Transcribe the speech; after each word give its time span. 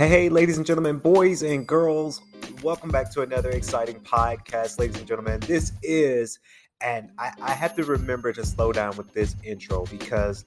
Hey, 0.00 0.30
ladies 0.30 0.56
and 0.56 0.64
gentlemen, 0.64 0.96
boys 0.96 1.42
and 1.42 1.68
girls, 1.68 2.22
welcome 2.62 2.88
back 2.88 3.12
to 3.12 3.20
another 3.20 3.50
exciting 3.50 4.00
podcast, 4.00 4.78
ladies 4.78 4.96
and 4.96 5.06
gentlemen. 5.06 5.40
This 5.40 5.72
is, 5.82 6.38
and 6.80 7.10
I, 7.18 7.32
I 7.42 7.50
have 7.50 7.76
to 7.76 7.84
remember 7.84 8.32
to 8.32 8.46
slow 8.46 8.72
down 8.72 8.96
with 8.96 9.12
this 9.12 9.36
intro 9.44 9.84
because 9.90 10.42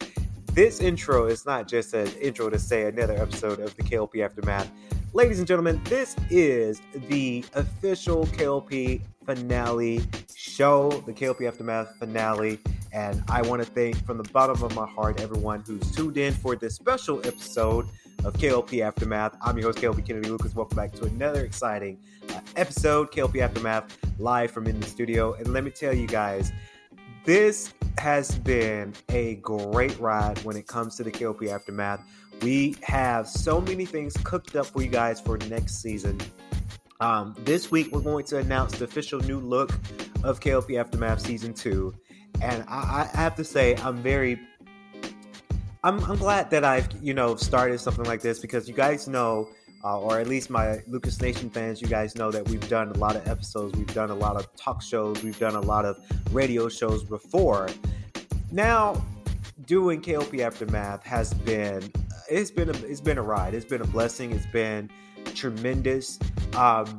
this 0.54 0.80
intro 0.80 1.28
is 1.28 1.46
not 1.46 1.68
just 1.68 1.94
an 1.94 2.08
intro 2.20 2.50
to 2.50 2.58
say 2.58 2.88
another 2.88 3.14
episode 3.14 3.60
of 3.60 3.76
the 3.76 3.84
KLP 3.84 4.26
Aftermath. 4.26 4.72
Ladies 5.14 5.38
and 5.38 5.48
gentlemen, 5.48 5.80
this 5.84 6.16
is 6.32 6.82
the 7.08 7.46
official 7.54 8.26
KLP 8.26 9.02
finale 9.24 10.02
show, 10.36 10.90
the 11.06 11.14
KLP 11.14 11.48
Aftermath 11.48 11.96
finale. 12.00 12.58
And 12.92 13.24
I 13.30 13.44
want 13.44 13.64
to 13.64 13.70
thank 13.70 14.04
from 14.04 14.18
the 14.18 14.28
bottom 14.30 14.64
of 14.64 14.74
my 14.74 14.88
heart 14.88 15.20
everyone 15.20 15.64
who's 15.68 15.92
tuned 15.92 16.18
in 16.18 16.34
for 16.34 16.56
this 16.56 16.74
special 16.74 17.20
episode 17.20 17.88
of 18.26 18.34
KLP 18.36 18.82
Aftermath. 18.82 19.36
I'm 19.42 19.58
your 19.58 19.68
host, 19.68 19.80
KLP 19.80 20.06
Kennedy 20.06 20.30
Lucas. 20.30 20.56
Welcome 20.56 20.78
back 20.78 20.94
to 20.94 21.06
another 21.06 21.44
exciting 21.44 22.00
uh, 22.30 22.40
episode, 22.56 23.12
KLP 23.12 23.42
Aftermath, 23.42 23.98
live 24.18 24.52
from 24.52 24.66
in 24.68 24.80
the 24.80 24.88
studio. 24.88 25.34
And 25.34 25.52
let 25.52 25.66
me 25.66 25.72
tell 25.72 25.94
you 25.94 26.08
guys, 26.08 26.54
this 27.26 27.74
has 27.98 28.38
been 28.40 28.94
a 29.10 29.36
great 29.36 30.00
ride 30.00 30.40
when 30.46 30.56
it 30.56 30.68
comes 30.68 30.96
to 30.98 31.04
the 31.04 31.12
KLP 31.12 31.50
Aftermath. 31.50 32.02
We 32.42 32.78
have 32.84 33.28
so 33.28 33.60
many 33.60 33.86
things 33.86 34.16
cooked 34.24 34.56
up 34.56 34.68
for 34.68 34.82
you 34.82 34.90
guys 34.90 35.20
for 35.20 35.38
next 35.38 35.82
season. 35.82 36.20
Um, 37.02 37.36
this 37.40 37.72
week, 37.72 37.92
we're 37.92 38.02
going 38.02 38.26
to 38.26 38.38
announce 38.38 38.78
the 38.78 38.86
official 38.86 39.20
new 39.20 39.40
look 39.40 39.72
of 40.24 40.40
KLP 40.40 40.80
Aftermath 40.80 41.20
Season 41.20 41.54
2. 41.54 41.94
And 42.42 42.64
I, 42.70 43.10
I 43.14 43.18
have 43.18 43.36
to 43.36 43.44
say, 43.44 43.76
I'm 43.78 43.98
very 43.98 44.40
I'm, 45.84 46.02
I'm 46.06 46.18
glad 46.18 46.50
that 46.52 46.64
I've 46.64 46.88
you 47.02 47.14
know 47.14 47.36
started 47.36 47.80
something 47.80 48.06
like 48.06 48.22
this 48.22 48.40
because 48.40 48.68
you 48.68 48.74
guys 48.74 49.08
know, 49.08 49.50
uh, 49.84 50.00
or 50.00 50.20
at 50.20 50.28
least 50.28 50.50
my 50.50 50.82
Lucas 50.88 51.22
Nation 51.22 51.50
fans, 51.50 51.82
you 51.82 51.88
guys 51.88 52.16
know 52.16 52.32
that 52.32 52.48
we've 52.48 52.68
done 52.70 52.90
a 52.90 52.98
lot 52.98 53.18
of 53.18 53.28
episodes, 53.28 53.78
we've 53.78 53.94
done 53.94 54.10
a 54.10 54.16
lot 54.16 54.38
of 54.38 54.48
talk 54.56 54.82
shows, 54.82 55.22
we've 55.24 55.40
done 55.40 55.56
a 55.56 55.62
lot 55.62 55.84
of 55.84 55.98
radio 56.32 56.70
shows 56.70 57.04
before. 57.04 57.68
Now, 58.52 59.04
doing 59.66 60.02
KLP 60.02 60.40
Aftermath 60.40 61.04
has 61.04 61.34
been 61.34 61.92
it's 62.30 62.52
been 62.52 62.70
a, 62.70 62.78
it's 62.86 63.02
been 63.02 63.18
a 63.18 63.22
ride. 63.22 63.54
It's 63.54 63.66
been 63.66 63.82
a 63.82 63.88
blessing. 63.88 64.32
It's 64.32 64.46
been 64.48 64.90
tremendous. 65.36 66.18
Um, 66.56 66.98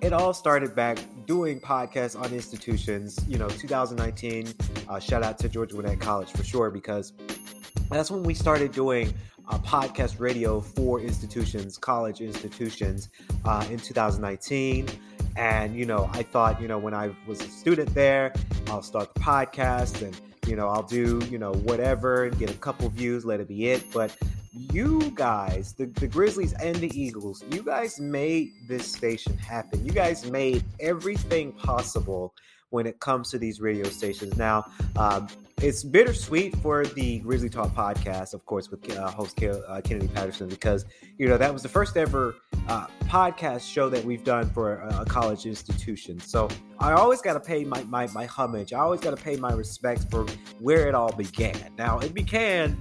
it 0.00 0.12
all 0.12 0.32
started 0.32 0.76
back 0.76 0.98
doing 1.26 1.60
podcasts 1.60 2.18
on 2.18 2.32
institutions. 2.32 3.18
You 3.26 3.38
know, 3.38 3.48
2019. 3.48 4.46
Uh, 4.88 5.00
shout 5.00 5.24
out 5.24 5.38
to 5.38 5.48
Georgia 5.48 5.74
Gwinnett 5.74 6.00
College 6.00 6.30
for 6.30 6.44
sure 6.44 6.70
because 6.70 7.14
that's 7.94 8.10
when 8.10 8.22
we 8.22 8.34
started 8.34 8.72
doing 8.72 9.14
uh, 9.48 9.58
podcast 9.58 10.18
radio 10.18 10.60
for 10.60 11.00
institutions, 11.00 11.78
college 11.78 12.20
institutions, 12.20 13.10
uh, 13.44 13.66
in 13.70 13.78
2019. 13.78 14.88
And 15.36 15.76
you 15.76 15.84
know, 15.84 16.08
I 16.12 16.22
thought, 16.22 16.60
you 16.60 16.68
know, 16.68 16.78
when 16.78 16.94
I 16.94 17.14
was 17.26 17.40
a 17.40 17.48
student 17.48 17.94
there, 17.94 18.32
I'll 18.68 18.82
start 18.82 19.14
the 19.14 19.20
podcast 19.20 20.02
and 20.02 20.18
you 20.46 20.56
know, 20.56 20.68
I'll 20.68 20.82
do 20.82 21.20
you 21.30 21.38
know 21.38 21.52
whatever 21.52 22.24
and 22.24 22.38
get 22.38 22.50
a 22.50 22.54
couple 22.54 22.88
views, 22.88 23.24
let 23.24 23.40
it 23.40 23.48
be 23.48 23.68
it. 23.68 23.84
But 23.92 24.16
you 24.52 25.10
guys, 25.14 25.72
the, 25.72 25.86
the 25.86 26.06
Grizzlies 26.06 26.52
and 26.54 26.76
the 26.76 26.90
Eagles, 26.98 27.44
you 27.50 27.62
guys 27.62 27.98
made 27.98 28.52
this 28.68 28.90
station 28.90 29.36
happen. 29.36 29.84
You 29.84 29.92
guys 29.92 30.30
made 30.30 30.62
everything 30.78 31.52
possible 31.52 32.34
when 32.74 32.86
it 32.88 32.98
comes 32.98 33.30
to 33.30 33.38
these 33.38 33.60
radio 33.60 33.88
stations. 33.88 34.36
Now, 34.36 34.66
um, 34.96 35.28
it's 35.62 35.84
bittersweet 35.84 36.56
for 36.56 36.84
the 36.84 37.20
Grizzly 37.20 37.48
Talk 37.48 37.72
podcast, 37.72 38.34
of 38.34 38.44
course, 38.46 38.68
with 38.68 38.90
uh, 38.98 39.08
host 39.12 39.40
uh, 39.44 39.80
Kennedy 39.82 40.08
Patterson, 40.08 40.48
because 40.48 40.84
you 41.16 41.28
know 41.28 41.38
that 41.38 41.52
was 41.52 41.62
the 41.62 41.68
first 41.68 41.96
ever 41.96 42.34
uh, 42.68 42.88
podcast 43.04 43.60
show 43.60 43.88
that 43.88 44.04
we've 44.04 44.24
done 44.24 44.50
for 44.50 44.80
a, 44.80 45.02
a 45.02 45.04
college 45.04 45.46
institution. 45.46 46.18
So 46.18 46.48
I 46.80 46.94
always 46.94 47.22
got 47.22 47.34
to 47.34 47.40
pay 47.40 47.64
my, 47.64 47.84
my 47.84 48.08
my 48.08 48.26
homage. 48.26 48.72
I 48.72 48.80
always 48.80 49.00
got 49.00 49.16
to 49.16 49.22
pay 49.22 49.36
my 49.36 49.52
respects 49.52 50.04
for 50.04 50.26
where 50.58 50.88
it 50.88 50.96
all 50.96 51.12
began. 51.12 51.56
Now 51.78 52.00
it 52.00 52.12
began 52.12 52.76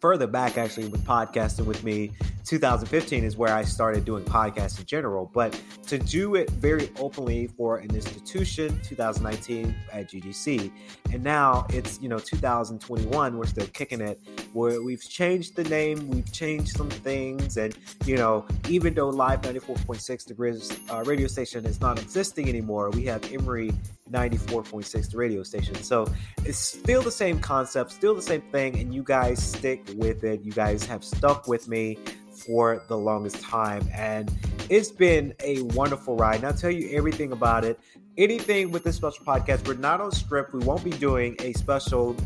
further 0.00 0.26
back 0.26 0.58
actually 0.58 0.88
with 0.88 1.04
podcasting 1.04 1.66
with 1.66 1.84
me 1.84 2.10
2015 2.44 3.24
is 3.24 3.36
where 3.36 3.54
i 3.54 3.64
started 3.64 4.04
doing 4.04 4.24
podcasts 4.24 4.78
in 4.78 4.84
general 4.84 5.30
but 5.32 5.58
to 5.86 5.98
do 5.98 6.34
it 6.34 6.50
very 6.50 6.90
openly 6.98 7.46
for 7.46 7.78
an 7.78 7.94
institution 7.94 8.78
2019 8.82 9.74
at 9.92 10.10
GGC 10.10 10.70
and 11.12 11.22
now 11.22 11.66
it's 11.70 12.00
you 12.00 12.08
know 12.08 12.18
2021 12.18 13.38
we're 13.38 13.46
still 13.46 13.66
kicking 13.68 14.00
it. 14.00 14.20
Where 14.52 14.82
we've 14.82 15.02
changed 15.02 15.56
the 15.56 15.64
name 15.64 16.08
we've 16.08 16.30
changed 16.32 16.76
some 16.76 16.90
things 16.90 17.56
and 17.56 17.76
you 18.04 18.16
know 18.16 18.46
even 18.68 18.94
though 18.94 19.10
live 19.10 19.42
94.6 19.42 20.26
degrees 20.26 20.78
uh, 20.90 21.02
radio 21.04 21.26
station 21.26 21.64
is 21.66 21.80
not 21.80 22.00
existing 22.00 22.48
anymore 22.48 22.90
we 22.90 23.04
have 23.04 23.24
emory 23.32 23.72
94.6 24.10 25.10
the 25.10 25.16
radio 25.16 25.42
station. 25.42 25.74
So 25.76 26.06
it's 26.44 26.58
still 26.58 27.02
the 27.02 27.10
same 27.10 27.40
concept 27.40 27.90
still 27.90 28.14
the 28.14 28.22
same 28.22 28.42
thing 28.52 28.78
and 28.78 28.94
you 28.94 29.02
guys 29.02 29.42
stick 29.42 29.82
with 29.96 30.24
it. 30.24 30.42
You 30.42 30.52
guys 30.52 30.84
have 30.84 31.02
stuck 31.02 31.48
with 31.48 31.68
me 31.68 31.98
for 32.46 32.82
the 32.88 32.96
longest 32.96 33.40
time 33.40 33.86
and 33.92 34.30
it's 34.68 34.90
been 34.90 35.34
a 35.42 35.62
wonderful 35.62 36.16
ride 36.16 36.36
and 36.36 36.44
i'll 36.44 36.52
tell 36.52 36.70
you 36.70 36.96
everything 36.96 37.32
about 37.32 37.64
it 37.64 37.78
anything 38.18 38.70
with 38.70 38.84
this 38.84 38.96
special 38.96 39.24
podcast 39.24 39.66
we're 39.66 39.74
not 39.74 40.00
on 40.00 40.12
script 40.12 40.52
we 40.52 40.60
won't 40.60 40.84
be 40.84 40.90
doing 40.90 41.36
a 41.40 41.52
special 41.54 42.16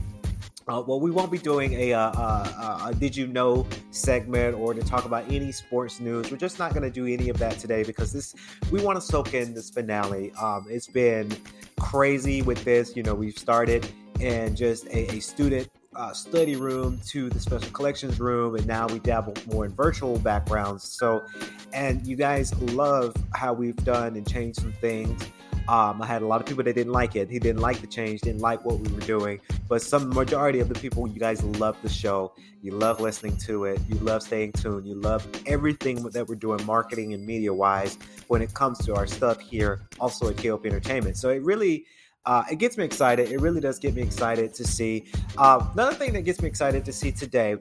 uh, 0.69 0.83
well, 0.87 1.01
we 1.01 1.11
won't 1.11 1.33
be 1.33 1.39
doing 1.39 1.73
a, 1.73 1.95
uh, 1.95 2.13
uh, 2.15 2.91
a 2.91 2.95
"Did 2.95 3.17
you 3.17 3.27
know" 3.27 3.67
segment 3.91 4.55
or 4.55 4.75
to 4.75 4.83
talk 4.83 5.07
about 5.07 5.25
any 5.31 5.51
sports 5.51 5.99
news. 5.99 6.31
We're 6.31 6.37
just 6.37 6.59
not 6.59 6.75
going 6.75 6.83
to 6.83 6.91
do 6.91 7.07
any 7.07 7.31
of 7.31 7.39
that 7.39 7.59
today 7.59 7.83
because 7.85 8.13
this 8.13 8.35
we 8.71 8.83
want 8.83 8.97
to 8.97 9.01
soak 9.01 9.33
in 9.33 9.55
this 9.55 9.71
finale. 9.71 10.31
Um, 10.33 10.67
it's 10.69 10.87
been 10.87 11.35
crazy 11.81 12.43
with 12.43 12.63
this. 12.65 12.95
You 12.95 13.03
know, 13.03 13.15
we've 13.15 13.39
started 13.39 13.89
in 14.21 14.55
just 14.55 14.87
a, 14.89 15.11
a 15.15 15.21
student 15.21 15.71
uh, 15.99 16.13
study 16.13 16.55
room 16.55 17.01
to 17.09 17.29
the 17.29 17.41
special 17.41 17.71
collections 17.73 18.21
room, 18.21 18.55
and 18.55 18.67
now 18.67 18.87
we 18.87 19.01
dabble 19.01 19.35
more 19.53 19.67
in 19.67 19.73
virtual 19.73 20.19
backgrounds. 20.21 20.85
So, 20.85 21.25
and 21.73 22.07
you 22.07 22.15
guys 22.17 22.55
love 22.63 23.15
how 23.35 23.53
we've 23.53 23.77
done 23.85 24.17
and 24.17 24.27
changed 24.27 24.61
some 24.61 24.73
things. 24.73 25.21
Um, 25.67 26.01
I 26.01 26.07
had 26.07 26.23
a 26.23 26.27
lot 26.27 26.41
of 26.41 26.47
people 26.47 26.65
that 26.65 26.75
didn't 26.75 26.93
like 26.93 27.15
it. 27.15 27.29
He 27.29 27.39
didn't 27.39 27.61
like 27.61 27.81
the 27.83 27.87
change, 27.87 28.23
didn't 28.23 28.41
like 28.41 28.65
what 28.65 28.79
we 28.79 28.91
were 28.91 29.01
doing. 29.01 29.41
But 29.69 29.83
some 29.83 30.09
majority 30.09 30.61
of 30.61 30.69
the 30.71 30.75
people, 30.75 31.07
you 31.07 31.21
guys 31.21 31.43
love 31.45 31.77
the 31.83 31.91
show. 31.91 32.33
You 32.63 32.73
love 32.73 33.01
listening 33.01 33.37
to 33.39 33.65
it. 33.65 33.81
You 33.87 33.97
love 33.97 34.23
staying 34.23 34.53
tuned. 34.53 34.87
You 34.87 34.95
love 34.95 35.29
everything 35.47 36.03
that 36.05 36.27
we're 36.27 36.37
doing, 36.37 36.65
marketing 36.65 37.13
and 37.13 37.27
media 37.27 37.53
wise, 37.53 37.99
when 38.29 38.41
it 38.41 38.55
comes 38.55 38.79
to 38.87 38.95
our 38.95 39.07
stuff 39.07 39.41
here, 39.41 39.83
also 40.01 40.31
at 40.31 40.37
KLP 40.37 40.65
Entertainment. 40.67 41.17
So 41.17 41.29
it 41.29 41.43
really. 41.43 41.85
Uh, 42.29 42.45
it 42.51 42.57
gets 42.57 42.77
me 42.77 42.85
excited. 42.85 43.33
It 43.33 43.41
really 43.41 43.59
does 43.59 43.79
get 43.79 43.95
me 43.95 44.03
excited 44.03 44.53
to 44.53 44.65
see. 44.65 45.07
Uh, 45.39 45.67
another 45.73 45.95
thing 45.95 46.13
that 46.13 46.23
gets 46.23 46.43
me 46.43 46.47
excited 46.47 46.85
to 46.85 46.93
see 46.93 47.11
today, 47.11 47.57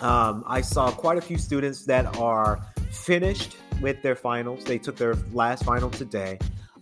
um, 0.00 0.42
I 0.46 0.62
saw 0.62 0.90
quite 0.90 1.18
a 1.18 1.20
few 1.20 1.36
students 1.36 1.84
that 1.84 2.16
are 2.16 2.66
finished 2.90 3.58
with 3.82 4.00
their 4.00 4.16
finals. 4.16 4.64
They 4.64 4.78
took 4.78 4.96
their 4.96 5.12
last 5.34 5.66
final 5.66 5.90
today. 5.90 6.38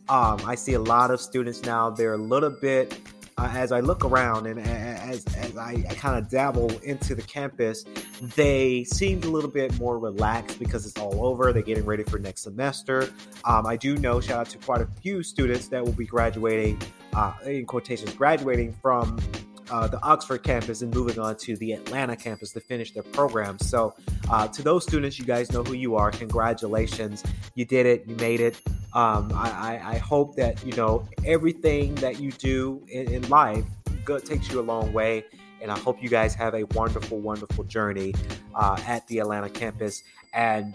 Um, 0.08 0.40
I 0.46 0.54
see 0.54 0.74
a 0.74 0.78
lot 0.80 1.10
of 1.10 1.20
students 1.20 1.64
now. 1.64 1.90
They're 1.90 2.14
a 2.14 2.16
little 2.16 2.56
bit, 2.60 2.96
uh, 3.36 3.50
as 3.56 3.72
I 3.72 3.80
look 3.80 4.04
around 4.04 4.46
and 4.46 4.60
as, 4.60 5.24
as 5.34 5.56
I, 5.56 5.84
I 5.90 5.94
kind 5.94 6.16
of 6.16 6.30
dabble 6.30 6.70
into 6.84 7.16
the 7.16 7.22
campus, 7.22 7.84
they 8.36 8.84
seemed 8.84 9.24
a 9.24 9.28
little 9.28 9.50
bit 9.50 9.76
more 9.80 9.98
relaxed 9.98 10.60
because 10.60 10.86
it's 10.86 10.96
all 10.96 11.26
over. 11.26 11.52
They're 11.52 11.62
getting 11.62 11.86
ready 11.86 12.04
for 12.04 12.20
next 12.20 12.42
semester. 12.42 13.12
Um, 13.44 13.66
I 13.66 13.76
do 13.76 13.96
know, 13.96 14.20
shout 14.20 14.38
out 14.38 14.48
to 14.50 14.58
quite 14.58 14.80
a 14.80 14.86
few 15.02 15.24
students 15.24 15.66
that 15.68 15.84
will 15.84 15.92
be 15.92 16.06
graduating, 16.06 16.80
uh, 17.14 17.32
in 17.44 17.66
quotations, 17.66 18.12
graduating 18.14 18.72
from 18.80 19.18
uh, 19.70 19.86
the 19.86 20.02
Oxford 20.02 20.42
campus 20.42 20.82
and 20.82 20.92
moving 20.92 21.18
on 21.18 21.36
to 21.36 21.56
the 21.56 21.72
Atlanta 21.72 22.16
campus 22.16 22.52
to 22.52 22.60
finish 22.60 22.92
their 22.92 23.04
program. 23.04 23.58
So, 23.58 23.94
uh, 24.28 24.48
to 24.48 24.62
those 24.62 24.82
students, 24.84 25.18
you 25.18 25.24
guys 25.24 25.52
know 25.52 25.62
who 25.62 25.74
you 25.74 25.96
are. 25.96 26.10
Congratulations, 26.10 27.22
you 27.54 27.64
did 27.64 27.86
it, 27.86 28.04
you 28.06 28.16
made 28.16 28.40
it. 28.40 28.60
Um, 28.92 29.30
I, 29.32 29.80
I, 29.84 29.98
hope 29.98 30.34
that 30.34 30.66
you 30.66 30.72
know 30.72 31.08
everything 31.24 31.94
that 31.96 32.18
you 32.18 32.32
do 32.32 32.84
in, 32.88 33.08
in 33.12 33.28
life 33.28 33.64
good, 34.04 34.24
takes 34.24 34.50
you 34.50 34.60
a 34.60 34.62
long 34.62 34.92
way. 34.92 35.24
And 35.62 35.70
I 35.70 35.78
hope 35.78 36.02
you 36.02 36.08
guys 36.08 36.34
have 36.34 36.54
a 36.54 36.64
wonderful, 36.74 37.18
wonderful 37.20 37.64
journey 37.64 38.14
uh, 38.54 38.78
at 38.86 39.06
the 39.08 39.18
Atlanta 39.18 39.50
campus. 39.50 40.02
And 40.32 40.74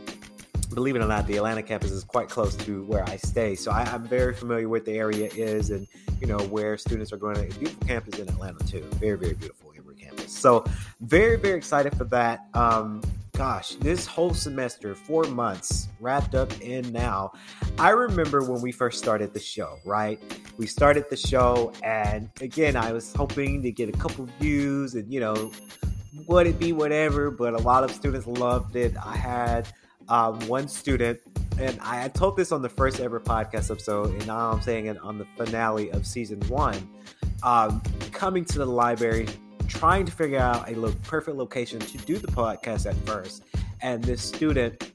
believe 0.74 0.96
it 0.96 1.00
or 1.00 1.08
not, 1.08 1.28
the 1.28 1.38
Atlanta 1.38 1.64
campus 1.64 1.92
is 1.92 2.04
quite 2.04 2.30
close 2.30 2.56
to 2.56 2.84
where 2.86 3.04
I 3.04 3.18
stay. 3.18 3.56
So 3.56 3.72
I, 3.72 3.88
am 3.94 4.08
very 4.08 4.34
familiar 4.34 4.70
with 4.70 4.86
the 4.86 4.94
area 4.94 5.30
is 5.34 5.70
and, 5.70 5.88
you 6.20 6.28
know, 6.28 6.40
where 6.40 6.78
students 6.78 7.12
are 7.14 7.18
going 7.18 7.36
to. 7.36 7.60
Beautiful 7.60 7.88
campus 7.88 8.20
in 8.20 8.28
Atlanta, 8.30 8.66
too. 8.66 8.82
Very, 8.96 9.18
very 9.18 9.34
beautiful 9.34 9.74
Emory 9.78 9.96
campus. 9.96 10.32
So 10.32 10.66
very, 11.02 11.38
very 11.38 11.58
excited 11.58 11.96
for 11.98 12.06
that. 12.06 12.48
Um, 12.54 13.02
gosh, 13.34 13.76
this 13.76 14.06
whole 14.06 14.34
semester, 14.34 14.96
four 14.96 15.24
months 15.26 15.90
wrapped 16.00 16.36
up 16.36 16.62
in 16.62 16.92
now. 16.94 17.34
I 17.78 17.90
remember 17.90 18.50
when 18.50 18.62
we 18.62 18.72
first 18.72 18.98
started 19.00 19.34
the 19.34 19.40
show, 19.40 19.78
right? 19.86 20.20
We 20.58 20.68
started 20.68 21.06
the 21.10 21.18
show, 21.18 21.74
and 21.84 22.30
again, 22.40 22.78
I 22.78 22.94
was 22.94 23.14
hoping 23.14 23.62
to 23.64 23.72
get 23.72 23.90
a 23.90 23.92
couple 23.92 24.28
views 24.40 24.96
and, 24.96 25.12
you 25.12 25.20
know, 25.20 25.52
would 26.28 26.48
it 26.48 26.58
be 26.58 26.72
whatever, 26.72 27.30
but 27.30 27.54
a 27.54 27.58
lot 27.58 27.84
of 27.84 27.92
students 27.92 28.26
loved 28.26 28.76
it. 28.76 28.96
I 29.04 29.18
had 29.18 29.68
um, 30.10 30.40
one 30.48 30.68
student, 30.68 31.20
and 31.60 31.80
I 31.82 32.08
told 32.10 32.38
this 32.38 32.52
on 32.52 32.62
the 32.62 32.70
first 32.70 33.00
ever 33.00 33.20
podcast 33.20 33.72
episode, 33.72 34.12
and 34.12 34.28
now 34.28 34.52
I'm 34.52 34.62
saying 34.62 34.88
it 34.88 34.98
on 35.00 35.18
the 35.18 35.26
finale 35.38 35.90
of 35.92 36.06
season 36.06 36.40
one. 36.48 36.78
Um, 37.44 37.82
coming 38.12 38.46
to 38.46 38.60
the 38.60 38.66
library, 38.66 39.28
trying 39.68 40.06
to 40.06 40.12
figure 40.12 40.40
out 40.40 40.70
a 40.70 40.76
lo- 40.76 40.94
perfect 41.04 41.38
location 41.38 41.80
to 41.80 41.98
do 42.00 42.18
the 42.18 42.28
podcast 42.28 42.86
at 42.86 42.96
first, 43.06 43.44
and 43.82 44.04
this 44.04 44.22
student 44.22 44.92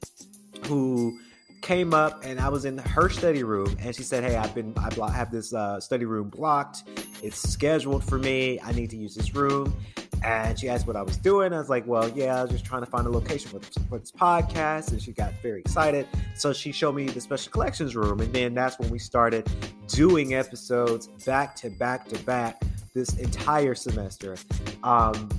who 0.65 1.19
came 1.61 1.93
up 1.93 2.25
and 2.25 2.39
I 2.39 2.49
was 2.49 2.65
in 2.65 2.77
her 2.77 3.09
study 3.09 3.43
room 3.43 3.75
and 3.79 3.95
she 3.95 4.03
said, 4.03 4.23
"Hey, 4.23 4.35
I've 4.35 4.53
been 4.53 4.73
I 4.77 5.11
have 5.11 5.31
this 5.31 5.53
uh, 5.53 5.79
study 5.79 6.05
room 6.05 6.29
blocked. 6.29 6.83
It's 7.23 7.37
scheduled 7.37 8.03
for 8.03 8.17
me. 8.17 8.59
I 8.63 8.71
need 8.71 8.89
to 8.91 8.97
use 8.97 9.15
this 9.15 9.35
room." 9.35 9.75
And 10.23 10.57
she 10.59 10.69
asked 10.69 10.85
what 10.85 10.95
I 10.95 11.01
was 11.01 11.17
doing. 11.17 11.51
I 11.53 11.57
was 11.57 11.69
like, 11.69 11.87
well, 11.87 12.07
yeah, 12.09 12.39
I 12.39 12.43
was 12.43 12.51
just 12.51 12.63
trying 12.63 12.83
to 12.83 12.89
find 12.89 13.07
a 13.07 13.09
location 13.09 13.49
for 13.49 13.59
this, 13.59 13.73
for 13.89 13.97
this 13.97 14.11
podcast. 14.11 14.91
And 14.91 15.01
she 15.01 15.11
got 15.11 15.33
very 15.41 15.61
excited. 15.61 16.07
So 16.35 16.53
she 16.53 16.71
showed 16.71 16.95
me 16.95 17.07
the 17.07 17.21
special 17.21 17.51
collections 17.51 17.95
room. 17.95 18.19
And 18.19 18.31
then 18.31 18.53
that's 18.53 18.77
when 18.77 18.89
we 18.89 18.99
started 18.99 19.49
doing 19.87 20.35
episodes 20.35 21.07
back 21.25 21.55
to 21.57 21.69
back 21.69 22.07
to 22.09 22.19
back 22.19 22.61
this 22.93 23.17
entire 23.17 23.73
semester. 23.73 24.37
Um, 24.83 25.29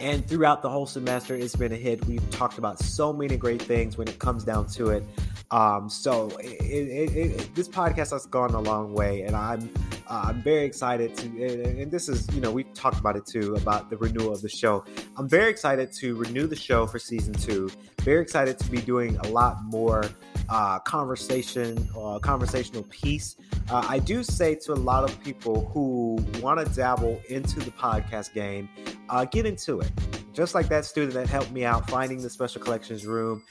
and 0.00 0.26
throughout 0.26 0.62
the 0.62 0.70
whole 0.70 0.86
semester, 0.86 1.34
it's 1.34 1.56
been 1.56 1.72
a 1.72 1.76
hit. 1.76 2.04
We've 2.06 2.30
talked 2.30 2.58
about 2.58 2.78
so 2.78 3.12
many 3.12 3.36
great 3.36 3.60
things 3.60 3.98
when 3.98 4.06
it 4.06 4.18
comes 4.18 4.44
down 4.44 4.68
to 4.68 4.90
it. 4.90 5.04
Um, 5.50 5.88
so 5.88 6.28
it, 6.38 6.60
it, 6.60 7.16
it, 7.16 7.54
this 7.54 7.68
podcast 7.68 8.12
has 8.12 8.26
gone 8.26 8.54
a 8.54 8.60
long 8.60 8.92
way, 8.92 9.22
and 9.22 9.34
I'm 9.34 9.68
uh, 10.08 10.24
I'm 10.28 10.42
very 10.42 10.64
excited 10.64 11.14
to. 11.16 11.26
And, 11.44 11.90
this 11.90 12.08
is 12.08 12.26
you 12.34 12.40
know 12.40 12.50
we've 12.50 12.72
talked 12.74 12.98
about 12.98 13.16
it 13.16 13.26
too 13.26 13.54
about 13.54 13.90
the 13.90 13.96
renewal 13.96 14.32
of 14.32 14.42
the 14.42 14.48
show. 14.48 14.84
I'm 15.16 15.28
very 15.28 15.50
excited 15.50 15.92
to 15.94 16.16
renew 16.16 16.46
the 16.46 16.56
show 16.56 16.86
for 16.86 16.98
season 16.98 17.34
two. 17.34 17.70
Very 18.00 18.22
excited 18.22 18.58
to 18.58 18.70
be 18.70 18.80
doing 18.80 19.16
a 19.18 19.28
lot 19.28 19.62
more 19.64 20.04
uh, 20.48 20.78
conversation, 20.80 21.88
uh, 21.98 22.18
conversational 22.20 22.84
piece. 22.84 23.36
Uh, 23.70 23.84
I 23.88 23.98
do 23.98 24.22
say 24.22 24.54
to 24.54 24.72
a 24.72 24.74
lot 24.74 25.04
of 25.04 25.22
people 25.22 25.66
who 25.72 26.18
want 26.40 26.64
to 26.64 26.74
dabble 26.74 27.20
into 27.28 27.60
the 27.60 27.70
podcast 27.72 28.32
game, 28.32 28.68
uh, 29.10 29.24
get 29.26 29.44
into 29.44 29.80
it. 29.80 29.90
Just 30.32 30.54
like 30.54 30.68
that 30.68 30.84
student 30.84 31.14
that 31.14 31.28
helped 31.28 31.50
me 31.50 31.64
out 31.64 31.90
finding 31.90 32.22
the 32.22 32.30
special 32.30 32.62
collections 32.62 33.04
room 33.04 33.42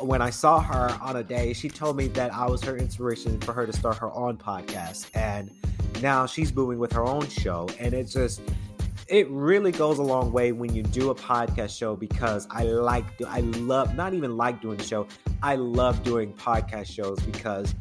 when 0.00 0.22
I 0.22 0.30
saw 0.30 0.60
her 0.60 0.96
on 1.00 1.16
a 1.16 1.24
day, 1.24 1.52
she 1.52 1.68
told 1.68 1.96
me 1.96 2.08
that 2.08 2.32
I 2.32 2.46
was 2.46 2.62
her 2.62 2.76
inspiration 2.76 3.40
for 3.40 3.52
her 3.52 3.66
to 3.66 3.72
start 3.72 3.96
her 3.98 4.12
own 4.12 4.36
podcast. 4.36 5.10
And 5.14 5.50
now 6.02 6.26
she's 6.26 6.54
moving 6.54 6.78
with 6.78 6.92
her 6.92 7.04
own 7.04 7.28
show. 7.28 7.68
And 7.78 7.94
it 7.94 8.04
just, 8.04 8.40
it 9.08 9.28
really 9.30 9.72
goes 9.72 9.98
a 9.98 10.02
long 10.02 10.32
way 10.32 10.52
when 10.52 10.74
you 10.74 10.82
do 10.82 11.10
a 11.10 11.14
podcast 11.14 11.76
show 11.76 11.96
because 11.96 12.46
I 12.50 12.64
like, 12.64 13.04
I 13.26 13.40
love, 13.40 13.94
not 13.96 14.14
even 14.14 14.36
like 14.36 14.60
doing 14.60 14.76
the 14.76 14.84
show, 14.84 15.08
I 15.42 15.56
love 15.56 16.02
doing 16.02 16.32
podcast 16.32 16.86
shows 16.86 17.20
because 17.20 17.74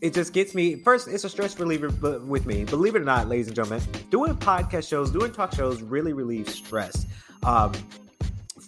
it 0.00 0.12
just 0.12 0.34
gets 0.34 0.54
me 0.54 0.76
first 0.76 1.08
it's 1.08 1.24
a 1.24 1.30
stress 1.30 1.58
reliever 1.58 1.88
with 2.26 2.44
me 2.44 2.64
believe 2.64 2.94
it 2.94 3.00
or 3.00 3.06
not 3.06 3.26
ladies 3.26 3.46
and 3.46 3.56
gentlemen 3.56 3.82
doing 4.10 4.34
podcast 4.36 4.86
shows 4.86 5.10
doing 5.10 5.32
talk 5.32 5.54
shows 5.54 5.80
really 5.80 6.12
relieves 6.12 6.54
stress 6.54 7.06
um, 7.44 7.72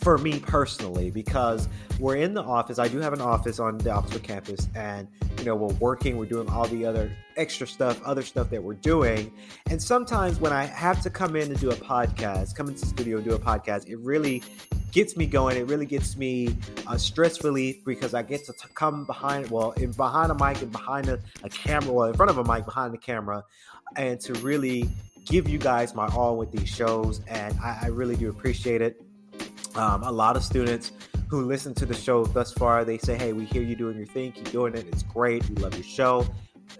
for 0.06 0.18
me 0.18 0.38
personally 0.38 1.10
because 1.10 1.68
we're 1.98 2.14
in 2.14 2.32
the 2.32 2.40
office. 2.40 2.78
I 2.78 2.86
do 2.86 2.98
have 2.98 3.12
an 3.12 3.20
office 3.20 3.58
on 3.58 3.76
the 3.78 3.90
Oxford 3.90 4.22
campus, 4.22 4.68
and 4.76 5.08
you 5.36 5.44
know 5.44 5.56
we're 5.56 5.74
working. 5.80 6.16
We're 6.16 6.26
doing 6.26 6.48
all 6.48 6.68
the 6.68 6.86
other 6.86 7.10
extra 7.36 7.66
stuff, 7.66 8.00
other 8.04 8.22
stuff 8.22 8.48
that 8.50 8.62
we're 8.62 8.74
doing. 8.74 9.32
And 9.68 9.82
sometimes 9.82 10.38
when 10.38 10.52
I 10.52 10.62
have 10.62 11.02
to 11.02 11.10
come 11.10 11.34
in 11.34 11.50
and 11.50 11.58
do 11.58 11.70
a 11.70 11.74
podcast, 11.74 12.54
come 12.54 12.68
into 12.68 12.82
the 12.82 12.86
studio 12.86 13.16
and 13.16 13.26
do 13.26 13.34
a 13.34 13.38
podcast, 13.40 13.88
it 13.88 13.98
really 13.98 14.44
gets 14.92 15.16
me 15.16 15.26
going. 15.26 15.56
It 15.56 15.66
really 15.66 15.86
gets 15.86 16.16
me 16.16 16.56
uh, 16.86 16.96
stress 16.98 17.42
relief 17.42 17.84
because 17.84 18.14
I 18.14 18.22
get 18.22 18.46
to 18.46 18.52
t- 18.52 18.68
come 18.74 19.06
behind, 19.06 19.50
well, 19.50 19.72
in 19.72 19.90
behind 19.90 20.30
a 20.30 20.36
mic 20.36 20.62
and 20.62 20.70
behind 20.70 21.08
a, 21.08 21.18
a 21.42 21.48
camera, 21.48 21.92
well, 21.92 22.08
in 22.08 22.14
front 22.14 22.30
of 22.30 22.38
a 22.38 22.44
mic, 22.44 22.64
behind 22.64 22.94
the 22.94 22.98
camera, 22.98 23.42
and 23.96 24.20
to 24.20 24.34
really 24.34 24.88
give 25.24 25.48
you 25.48 25.58
guys 25.58 25.96
my 25.96 26.06
all 26.14 26.36
with 26.36 26.52
these 26.52 26.68
shows. 26.68 27.22
And 27.26 27.58
I, 27.58 27.78
I 27.82 27.86
really 27.88 28.14
do 28.14 28.30
appreciate 28.30 28.82
it. 28.82 29.02
Um, 29.76 30.02
a 30.02 30.10
lot 30.10 30.36
of 30.36 30.44
students 30.44 30.92
who 31.28 31.42
listen 31.42 31.74
to 31.74 31.86
the 31.86 31.94
show 31.94 32.24
thus 32.24 32.52
far, 32.52 32.84
they 32.84 32.98
say, 32.98 33.16
"Hey, 33.16 33.32
we 33.32 33.44
hear 33.44 33.62
you 33.62 33.76
doing 33.76 33.96
your 33.96 34.06
thing. 34.06 34.32
Keep 34.32 34.50
doing 34.50 34.74
it. 34.74 34.86
It's 34.88 35.02
great. 35.02 35.48
We 35.48 35.56
love 35.56 35.74
your 35.74 35.84
show." 35.84 36.26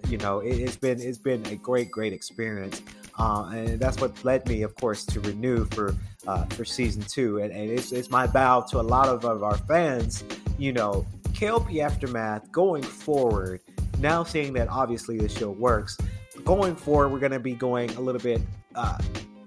You 0.09 0.19
know, 0.19 0.41
it, 0.41 0.59
has 0.61 0.77
been 0.77 1.01
it's 1.01 1.19
been 1.19 1.45
a 1.47 1.57
great, 1.57 1.91
great 1.91 2.13
experience, 2.13 2.83
uh, 3.19 3.51
and 3.55 3.79
that's 3.81 4.01
what 4.01 4.25
led 4.25 4.49
me, 4.49 4.63
of 4.63 4.75
course, 4.77 5.05
to 5.07 5.21
renew 5.21 5.65
for 5.67 5.95
uh, 6.27 6.45
for 6.47 6.65
season 6.65 7.03
two. 7.03 7.39
And, 7.39 7.53
and 7.53 7.71
it's, 7.71 7.93
it's 7.93 8.11
my 8.11 8.27
vow 8.27 8.61
to 8.71 8.81
a 8.81 8.83
lot 8.83 9.09
of, 9.09 9.25
of 9.25 9.43
our 9.43 9.57
fans. 9.57 10.25
You 10.59 10.73
know, 10.73 11.07
KLP 11.33 11.81
Aftermath 11.81 12.51
going 12.51 12.83
forward. 12.83 13.61
Now 13.99 14.25
seeing 14.25 14.53
that 14.55 14.69
obviously 14.69 15.19
the 15.19 15.29
show 15.29 15.51
works, 15.51 15.97
going 16.45 16.77
forward, 16.77 17.11
we're 17.11 17.19
going 17.19 17.33
to 17.33 17.41
be 17.41 17.55
going 17.55 17.91
a 17.91 18.01
little 18.01 18.21
bit. 18.21 18.41
Uh, 18.75 18.99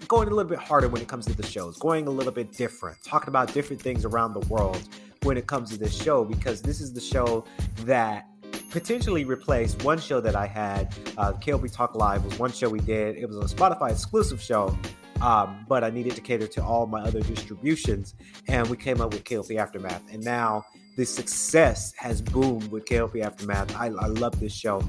going 0.10 0.28
a 0.28 0.32
little 0.32 0.50
bit 0.50 0.60
harder 0.60 0.90
when 0.90 1.02
it 1.02 1.08
comes 1.08 1.26
to 1.28 1.34
the 1.34 1.46
shows, 1.46 1.78
going 1.78 2.08
a 2.08 2.10
little 2.10 2.32
bit 2.32 2.52
different, 2.52 2.98
talking 3.04 3.30
about 3.30 3.54
different 3.54 3.80
things 3.80 4.04
around 4.04 4.34
the 4.34 4.46
world 4.48 4.82
when 5.22 5.38
it 5.38 5.46
comes 5.46 5.70
to 5.70 5.78
this 5.78 5.96
show 5.96 6.26
because 6.26 6.64
this 6.64 6.82
is 6.82 6.92
the 6.92 7.00
show 7.00 7.46
that 7.82 8.26
potentially 8.72 9.24
replaced 9.24 9.84
one 9.84 10.00
show 10.00 10.20
that 10.20 10.36
I 10.36 10.48
had. 10.48 10.94
Uh, 11.16 11.34
KLP 11.34 11.72
Talk 11.72 11.94
Live 11.94 12.26
was 12.26 12.40
one 12.40 12.52
show 12.52 12.70
we 12.70 12.80
did. 12.80 13.18
It 13.18 13.30
was 13.30 13.38
a 13.38 13.56
Spotify 13.56 13.92
exclusive 13.92 14.42
show, 14.42 14.76
um, 15.22 15.64
but 15.70 15.84
I 15.84 15.92
needed 15.92 16.16
to 16.16 16.22
cater 16.22 16.48
to 16.48 16.64
all 16.64 16.88
my 16.88 17.02
other 17.02 17.22
distributions, 17.22 18.16
and 18.48 18.68
we 18.68 18.78
came 18.78 19.02
up 19.02 19.14
with 19.14 19.24
KLP 19.24 19.58
Aftermath. 19.58 20.02
And 20.12 20.24
now 20.24 20.66
the 20.98 21.06
success 21.06 21.94
has 21.98 22.20
boomed 22.20 22.72
with 22.72 22.86
KLP 22.86 23.22
Aftermath. 23.22 23.76
I, 23.76 23.86
I 23.86 24.08
love 24.08 24.40
this 24.40 24.54
show. 24.54 24.84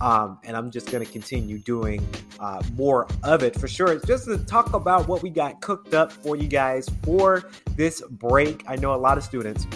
Um, 0.00 0.38
and 0.44 0.56
I'm 0.56 0.70
just 0.70 0.90
going 0.90 1.04
to 1.04 1.10
continue 1.10 1.58
doing 1.58 2.06
uh, 2.40 2.62
more 2.74 3.06
of 3.22 3.42
it 3.42 3.58
for 3.58 3.68
sure. 3.68 3.98
Just 4.00 4.26
to 4.26 4.38
talk 4.38 4.72
about 4.72 5.08
what 5.08 5.22
we 5.22 5.30
got 5.30 5.60
cooked 5.60 5.94
up 5.94 6.12
for 6.12 6.36
you 6.36 6.48
guys 6.48 6.88
for 7.02 7.50
this 7.76 8.02
break. 8.02 8.64
I 8.66 8.76
know 8.76 8.94
a 8.94 8.96
lot 8.96 9.18
of 9.18 9.24
students, 9.24 9.66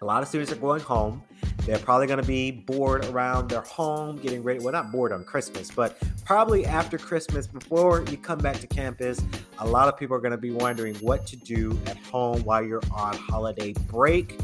a 0.00 0.04
lot 0.04 0.22
of 0.22 0.28
students 0.28 0.52
are 0.52 0.56
going 0.56 0.80
home. 0.80 1.22
They're 1.66 1.78
probably 1.78 2.06
going 2.06 2.20
to 2.20 2.26
be 2.26 2.50
bored 2.50 3.06
around 3.06 3.48
their 3.48 3.62
home, 3.62 4.18
getting 4.18 4.42
ready. 4.42 4.60
Well, 4.60 4.72
not 4.72 4.92
bored 4.92 5.12
on 5.12 5.24
Christmas, 5.24 5.70
but 5.70 5.98
probably 6.24 6.66
after 6.66 6.98
Christmas, 6.98 7.46
before 7.46 8.04
you 8.10 8.18
come 8.18 8.38
back 8.38 8.58
to 8.60 8.66
campus, 8.66 9.22
a 9.58 9.66
lot 9.66 9.88
of 9.88 9.98
people 9.98 10.14
are 10.14 10.20
going 10.20 10.32
to 10.32 10.36
be 10.36 10.50
wondering 10.50 10.94
what 10.96 11.26
to 11.26 11.36
do 11.36 11.78
at 11.86 11.96
home 11.98 12.42
while 12.44 12.62
you're 12.62 12.82
on 12.92 13.16
holiday 13.16 13.72
break. 13.86 14.38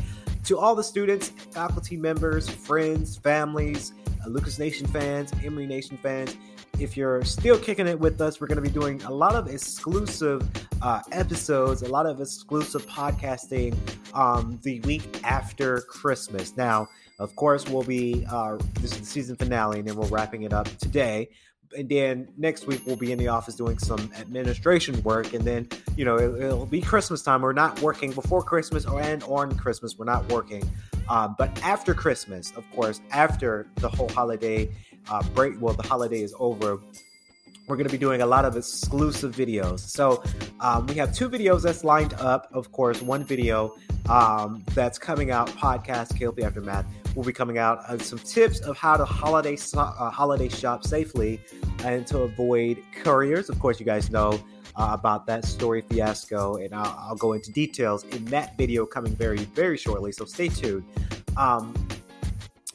To 0.45 0.59
all 0.59 0.75
the 0.75 0.85
students, 0.85 1.28
faculty 1.28 1.97
members, 1.97 2.49
friends, 2.49 3.19
families, 3.19 3.92
Lucas 4.29 4.59
Nation 4.59 4.87
fans, 4.87 5.33
Emory 5.45 5.67
Nation 5.67 5.97
fans. 5.97 6.37
If 6.79 6.97
you're 6.97 7.23
still 7.25 7.59
kicking 7.59 7.87
it 7.87 7.99
with 7.99 8.21
us, 8.21 8.41
we're 8.41 8.47
going 8.47 8.62
to 8.62 8.62
be 8.62 8.71
doing 8.71 9.03
a 9.03 9.11
lot 9.11 9.35
of 9.35 9.49
exclusive 9.49 10.49
uh, 10.83 11.03
episodes, 11.12 11.83
a 11.83 11.89
lot 11.89 12.07
of 12.07 12.21
exclusive 12.21 12.87
podcasting 12.87 13.77
um, 14.15 14.59
the 14.62 14.81
week 14.81 15.21
after 15.25 15.81
Christmas. 15.83 16.57
Now, 16.57 16.89
of 17.19 17.37
course, 17.37 17.69
we'll 17.69 17.83
be 17.83 18.25
uh, 18.31 18.57
this 18.81 18.93
is 18.93 19.00
the 19.00 19.07
season 19.07 19.37
finale, 19.37 19.81
and 19.81 19.89
then 19.89 19.97
we're 19.97 20.09
wrapping 20.09 20.43
it 20.43 20.53
up 20.53 20.67
today 20.79 21.29
and 21.77 21.89
then 21.89 22.29
next 22.37 22.67
week 22.67 22.83
we'll 22.85 22.97
be 22.97 23.12
in 23.12 23.19
the 23.19 23.29
office 23.29 23.55
doing 23.55 23.79
some 23.79 24.11
administration 24.19 25.00
work 25.03 25.33
and 25.33 25.45
then 25.45 25.69
you 25.97 26.05
know 26.05 26.17
it, 26.17 26.53
will 26.53 26.67
be 26.67 26.81
christmas 26.81 27.23
time 27.23 27.43
we're 27.43 27.53
not 27.53 27.81
working 27.81 28.12
before 28.12 28.43
christmas 28.43 28.85
or 28.85 29.00
and 29.00 29.23
on 29.25 29.57
christmas 29.57 29.97
we're 29.97 30.05
not 30.05 30.27
working 30.33 30.69
um, 31.11 31.35
but 31.38 31.50
after 31.62 31.93
christmas 31.93 32.52
of 32.57 32.64
course 32.73 33.00
after 33.11 33.67
the 33.76 33.88
whole 33.88 34.09
holiday 34.11 34.69
uh, 35.11 35.23
break 35.35 35.61
well 35.61 35.75
the 35.75 35.87
holiday 35.87 36.23
is 36.23 36.35
over 36.38 36.81
we're 37.71 37.77
going 37.77 37.89
to 37.89 37.93
be 37.93 37.99
doing 37.99 38.21
a 38.21 38.27
lot 38.27 38.45
of 38.45 38.57
exclusive 38.57 39.35
videos. 39.35 39.79
So 39.79 40.23
um, 40.61 40.87
we 40.89 40.95
have 40.97 41.15
two 41.15 41.31
videos 41.31 41.62
that's 41.62 41.85
lined 41.85 42.15
up. 42.15 42.49
Of 42.53 42.73
course, 42.73 43.00
one 43.00 43.25
video 43.25 43.77
um, 44.09 44.65
that's 44.75 44.99
coming 44.99 45.31
out, 45.31 45.49
podcast 45.50 46.19
KLP 46.19 46.43
Aftermath, 46.43 46.85
will 47.15 47.23
be 47.23 47.33
coming 47.33 47.59
out. 47.59 47.79
Uh, 47.89 47.99
some 47.99 48.19
tips 48.19 48.61
of 48.61 48.77
how 48.77 48.97
to 48.97 49.05
holiday 49.05 49.57
uh, 49.75 50.11
holiday 50.11 50.49
shop 50.49 50.85
safely 50.85 51.41
and 51.85 52.07
to 52.09 52.19
avoid 52.19 52.83
couriers. 53.03 53.49
Of 53.49 53.59
course, 53.61 53.79
you 53.79 53.87
guys 53.87 54.11
know 54.11 54.41
uh, 54.75 54.91
about 54.91 55.27
that 55.27 55.45
story 55.45 55.83
fiasco, 55.83 56.57
and 56.57 56.75
I'll, 56.75 56.97
I'll, 56.99 57.17
go 57.17 57.35
into 57.35 57.53
details 57.53 58.05
in 58.05 58.25
that 58.27 58.57
video 58.57 58.87
coming 58.87 59.15
very, 59.15 59.39
very 59.39 59.77
shortly. 59.77 60.12
So 60.12 60.25
stay 60.25 60.49
tuned. 60.49 60.85
Um, 61.37 61.75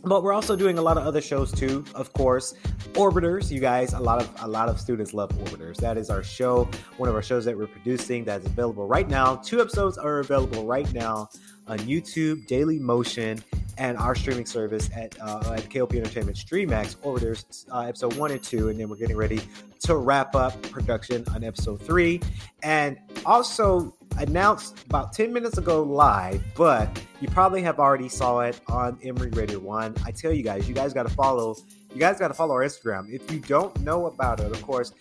but 0.05 0.23
we're 0.23 0.33
also 0.33 0.55
doing 0.55 0.77
a 0.77 0.81
lot 0.81 0.97
of 0.97 1.05
other 1.05 1.21
shows 1.21 1.51
too 1.51 1.83
of 1.93 2.13
course. 2.13 2.53
Orbiters 2.93 3.51
you 3.51 3.59
guys 3.59 3.93
a 3.93 3.99
lot 3.99 4.21
of 4.21 4.29
a 4.41 4.47
lot 4.47 4.69
of 4.69 4.79
students 4.79 5.13
love 5.13 5.29
orbiters. 5.29 5.77
That 5.77 5.97
is 5.97 6.09
our 6.09 6.23
show 6.23 6.69
one 6.97 7.09
of 7.09 7.15
our 7.15 7.23
shows 7.23 7.45
that 7.45 7.57
we're 7.57 7.67
producing 7.67 8.23
that's 8.23 8.45
available 8.45 8.87
right 8.87 9.07
now. 9.07 9.35
Two 9.35 9.61
episodes 9.61 9.97
are 9.97 10.19
available 10.19 10.65
right 10.65 10.91
now 10.93 11.29
on 11.67 11.79
youtube 11.79 12.45
daily 12.47 12.79
motion 12.79 13.43
and 13.77 13.97
our 13.97 14.15
streaming 14.15 14.45
service 14.45 14.89
at, 14.95 15.19
uh, 15.21 15.53
at 15.55 15.69
KLP 15.69 15.95
Entertainment 15.95 16.37
StreamX 16.37 16.95
Orbiters 16.97 17.65
uh, 17.71 17.81
episode 17.81 18.15
one 18.15 18.31
and 18.31 18.41
two, 18.41 18.69
and 18.69 18.79
then 18.79 18.89
we're 18.89 18.95
getting 18.95 19.17
ready 19.17 19.41
to 19.83 19.95
wrap 19.97 20.35
up 20.35 20.59
production 20.63 21.23
on 21.33 21.43
episode 21.43 21.81
three. 21.81 22.21
And 22.63 22.97
also, 23.25 23.94
announced 24.17 24.85
about 24.85 25.13
10 25.13 25.31
minutes 25.31 25.57
ago 25.57 25.83
live, 25.83 26.43
but 26.55 27.01
you 27.21 27.27
probably 27.27 27.61
have 27.61 27.79
already 27.79 28.09
saw 28.09 28.41
it 28.41 28.59
on 28.67 28.97
Emory 29.03 29.29
Radio 29.31 29.59
1. 29.59 29.95
I 30.05 30.11
tell 30.11 30.31
you 30.31 30.43
guys, 30.43 30.67
you 30.67 30.75
guys 30.75 30.93
got 30.93 31.03
to 31.03 31.13
follow 31.13 31.55
you 31.95 32.01
guys 32.01 32.19
got 32.19 32.27
to 32.27 32.33
follow 32.33 32.53
our 32.53 32.63
Instagram. 32.63 33.09
If 33.09 33.31
you 33.31 33.39
don't 33.39 33.79
know 33.79 34.07
about 34.07 34.41
it, 34.41 34.51
of 34.51 34.61
course, 34.61 34.91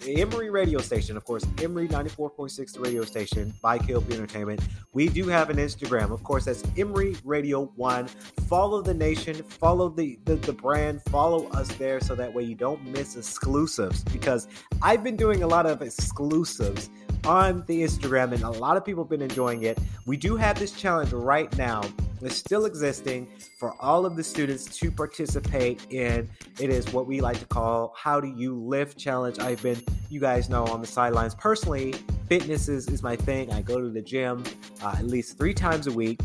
the 0.00 0.20
Emory 0.20 0.50
radio 0.50 0.80
station, 0.80 1.16
of 1.16 1.24
course, 1.24 1.44
Emory 1.62 1.88
94.6 1.88 2.72
the 2.72 2.80
radio 2.80 3.04
station 3.04 3.52
by 3.62 3.78
KLP 3.78 4.12
Entertainment. 4.12 4.60
We 4.92 5.08
do 5.08 5.26
have 5.28 5.50
an 5.50 5.56
Instagram. 5.56 6.12
Of 6.12 6.22
course, 6.22 6.44
that's 6.44 6.62
Emory 6.76 7.16
Radio 7.24 7.66
1. 7.76 8.08
Follow 8.48 8.82
the 8.82 8.94
nation, 8.94 9.42
follow 9.42 9.88
the, 9.88 10.18
the, 10.24 10.36
the 10.36 10.52
brand, 10.52 11.02
follow 11.10 11.48
us 11.48 11.68
there 11.76 12.00
so 12.00 12.14
that 12.14 12.32
way 12.32 12.42
you 12.42 12.54
don't 12.54 12.84
miss 12.84 13.16
exclusives 13.16 14.04
because 14.04 14.48
I've 14.82 15.02
been 15.02 15.16
doing 15.16 15.42
a 15.42 15.46
lot 15.46 15.66
of 15.66 15.82
exclusives 15.82 16.90
on 17.24 17.64
the 17.66 17.82
Instagram, 17.82 18.32
and 18.32 18.42
a 18.42 18.50
lot 18.50 18.76
of 18.76 18.84
people 18.84 19.02
have 19.02 19.10
been 19.10 19.22
enjoying 19.22 19.62
it. 19.64 19.78
We 20.06 20.16
do 20.16 20.36
have 20.36 20.58
this 20.58 20.72
challenge 20.72 21.12
right 21.12 21.54
now. 21.56 21.82
It's 22.22 22.36
still 22.36 22.64
existing 22.64 23.28
for 23.58 23.74
all 23.80 24.06
of 24.06 24.16
the 24.16 24.24
students 24.24 24.64
to 24.78 24.90
participate 24.90 25.86
in. 25.90 26.28
It 26.58 26.70
is 26.70 26.90
what 26.92 27.06
we 27.06 27.20
like 27.20 27.38
to 27.40 27.46
call 27.46 27.94
How 27.96 28.20
Do 28.20 28.28
You 28.28 28.54
Lift 28.54 28.98
Challenge. 28.98 29.38
I've 29.38 29.62
been, 29.62 29.80
you 30.08 30.20
guys 30.20 30.48
know, 30.48 30.64
on 30.66 30.80
the 30.80 30.86
sidelines. 30.86 31.34
Personally, 31.34 31.94
fitness 32.28 32.68
is, 32.68 32.88
is 32.88 33.02
my 33.02 33.16
thing. 33.16 33.52
I 33.52 33.60
go 33.60 33.80
to 33.80 33.90
the 33.90 34.00
gym 34.00 34.44
uh, 34.82 34.94
at 34.98 35.06
least 35.06 35.36
three 35.36 35.54
times 35.54 35.86
a 35.86 35.92
week, 35.92 36.20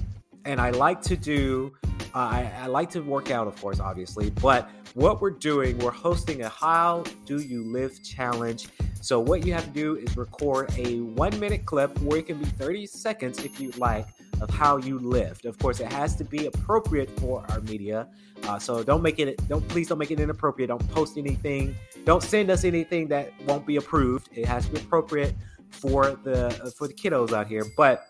and 0.45 0.61
I 0.61 0.69
like 0.69 1.01
to 1.03 1.17
do, 1.17 1.73
uh, 1.83 2.17
I, 2.17 2.51
I 2.61 2.65
like 2.67 2.89
to 2.91 3.01
work 3.01 3.29
out, 3.29 3.47
of 3.47 3.59
course, 3.59 3.79
obviously, 3.79 4.29
but 4.29 4.69
what 4.93 5.21
we're 5.21 5.29
doing, 5.31 5.77
we're 5.79 5.91
hosting 5.91 6.41
a 6.41 6.49
How 6.49 7.03
Do 7.25 7.41
You 7.41 7.63
Lift 7.63 8.03
Challenge. 8.03 8.67
So 9.01 9.19
what 9.19 9.45
you 9.45 9.53
have 9.53 9.65
to 9.65 9.71
do 9.71 9.95
is 9.95 10.15
record 10.15 10.71
a 10.77 10.99
one 10.99 11.37
minute 11.39 11.65
clip, 11.65 11.97
or 12.05 12.17
it 12.17 12.27
can 12.27 12.37
be 12.37 12.45
30 12.45 12.85
seconds 12.87 13.43
if 13.43 13.59
you'd 13.59 13.77
like, 13.77 14.05
of 14.41 14.49
how 14.49 14.77
you 14.77 14.99
lift. 14.99 15.45
Of 15.45 15.57
course, 15.59 15.79
it 15.79 15.91
has 15.91 16.15
to 16.17 16.23
be 16.23 16.47
appropriate 16.47 17.09
for 17.19 17.45
our 17.49 17.61
media. 17.61 18.07
Uh, 18.43 18.59
so 18.59 18.83
don't 18.83 19.01
make 19.01 19.19
it, 19.19 19.47
don't 19.47 19.65
please 19.69 19.87
don't 19.87 19.99
make 19.99 20.11
it 20.11 20.19
inappropriate. 20.19 20.69
Don't 20.69 20.89
post 20.89 21.17
anything. 21.17 21.75
Don't 22.05 22.23
send 22.23 22.49
us 22.49 22.65
anything 22.65 23.07
that 23.09 23.31
won't 23.45 23.65
be 23.65 23.77
approved. 23.77 24.29
It 24.33 24.45
has 24.45 24.65
to 24.65 24.73
be 24.73 24.79
appropriate 24.79 25.35
for 25.69 26.19
the 26.23 26.73
for 26.77 26.87
the 26.87 26.93
kiddos 26.93 27.31
out 27.31 27.47
here. 27.47 27.63
But 27.77 28.07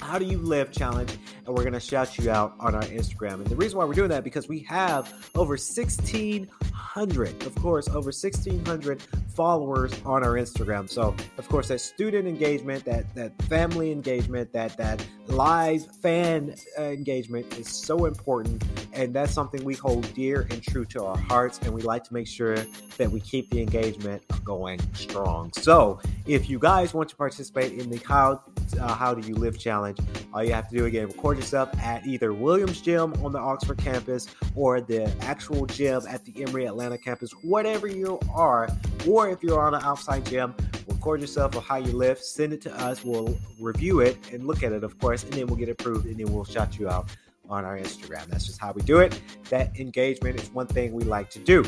how 0.00 0.18
do 0.18 0.24
you 0.24 0.38
lift 0.38 0.76
challenge 0.76 1.12
and 1.46 1.48
we're 1.48 1.62
going 1.62 1.72
to 1.72 1.80
shout 1.80 2.18
you 2.18 2.30
out 2.30 2.54
on 2.60 2.74
our 2.74 2.82
instagram 2.82 3.34
and 3.34 3.46
the 3.46 3.56
reason 3.56 3.78
why 3.78 3.84
we're 3.84 3.94
doing 3.94 4.08
that 4.08 4.24
because 4.24 4.48
we 4.48 4.60
have 4.60 5.12
over 5.34 5.52
1600 5.52 7.42
of 7.42 7.54
course 7.56 7.88
over 7.88 8.06
1600 8.06 9.02
followers 9.38 9.92
on 10.04 10.24
our 10.24 10.32
instagram. 10.32 10.90
So 10.90 11.14
of 11.38 11.48
course 11.48 11.68
that 11.68 11.80
student 11.80 12.26
engagement 12.26 12.84
that 12.86 13.14
that 13.14 13.40
family 13.42 13.92
engagement 13.92 14.52
that 14.52 14.76
that 14.78 15.00
live 15.28 15.86
fan 16.02 16.56
uh, 16.76 16.82
engagement 16.82 17.46
is 17.56 17.68
so 17.68 18.06
important 18.06 18.64
and 18.98 19.14
that's 19.14 19.32
something 19.32 19.64
we 19.64 19.74
hold 19.74 20.12
dear 20.12 20.48
and 20.50 20.60
true 20.60 20.84
to 20.84 21.04
our 21.04 21.16
hearts 21.16 21.60
and 21.62 21.72
we 21.72 21.82
like 21.82 22.02
to 22.02 22.12
make 22.12 22.26
sure 22.26 22.56
that 22.96 23.08
we 23.08 23.20
keep 23.20 23.48
the 23.50 23.62
engagement 23.62 24.20
going 24.44 24.80
strong. 24.92 25.52
So 25.52 26.00
if 26.26 26.50
you 26.50 26.58
guys 26.58 26.92
want 26.92 27.08
to 27.10 27.16
participate 27.16 27.78
in 27.78 27.90
the 27.90 27.98
how 27.98 28.42
uh, 28.80 28.94
how 28.94 29.14
do 29.14 29.26
you 29.26 29.34
lift 29.34 29.60
challenge 29.60 29.98
all 30.34 30.42
you 30.42 30.52
have 30.52 30.68
to 30.68 30.76
do 30.76 30.84
again 30.84 31.06
record 31.06 31.38
yourself 31.38 31.70
at 31.78 32.06
either 32.06 32.34
williams 32.34 32.82
gym 32.82 33.14
on 33.24 33.32
the 33.32 33.38
oxford 33.38 33.78
campus 33.78 34.28
or 34.54 34.80
the 34.80 35.10
actual 35.22 35.64
gym 35.64 36.02
at 36.06 36.22
the 36.26 36.42
emory 36.42 36.66
atlanta 36.66 36.98
campus 36.98 37.30
whatever 37.42 37.86
you 37.86 38.18
are. 38.34 38.68
Or 39.06 39.30
if 39.30 39.42
you're 39.42 39.60
on 39.60 39.74
an 39.74 39.82
outside 39.82 40.26
gym 40.26 40.54
record 40.88 41.20
yourself 41.20 41.54
of 41.54 41.64
how 41.64 41.76
you 41.76 41.92
lift 41.92 42.24
send 42.24 42.52
it 42.52 42.60
to 42.62 42.74
us 42.80 43.04
we'll 43.04 43.38
review 43.60 44.00
it 44.00 44.18
and 44.32 44.46
look 44.46 44.64
at 44.64 44.72
it 44.72 44.82
of 44.82 44.98
course 44.98 45.22
and 45.22 45.32
then 45.34 45.46
we'll 45.46 45.56
get 45.56 45.68
approved 45.68 46.06
and 46.06 46.18
then 46.18 46.32
we'll 46.32 46.44
shout 46.44 46.78
you 46.78 46.88
out 46.88 47.08
on 47.48 47.64
our 47.64 47.78
instagram 47.78 48.26
that's 48.26 48.46
just 48.46 48.60
how 48.60 48.72
we 48.72 48.82
do 48.82 48.98
it 48.98 49.20
that 49.50 49.78
engagement 49.78 50.40
is 50.40 50.50
one 50.52 50.66
thing 50.66 50.92
we 50.92 51.04
like 51.04 51.30
to 51.30 51.38
do 51.40 51.64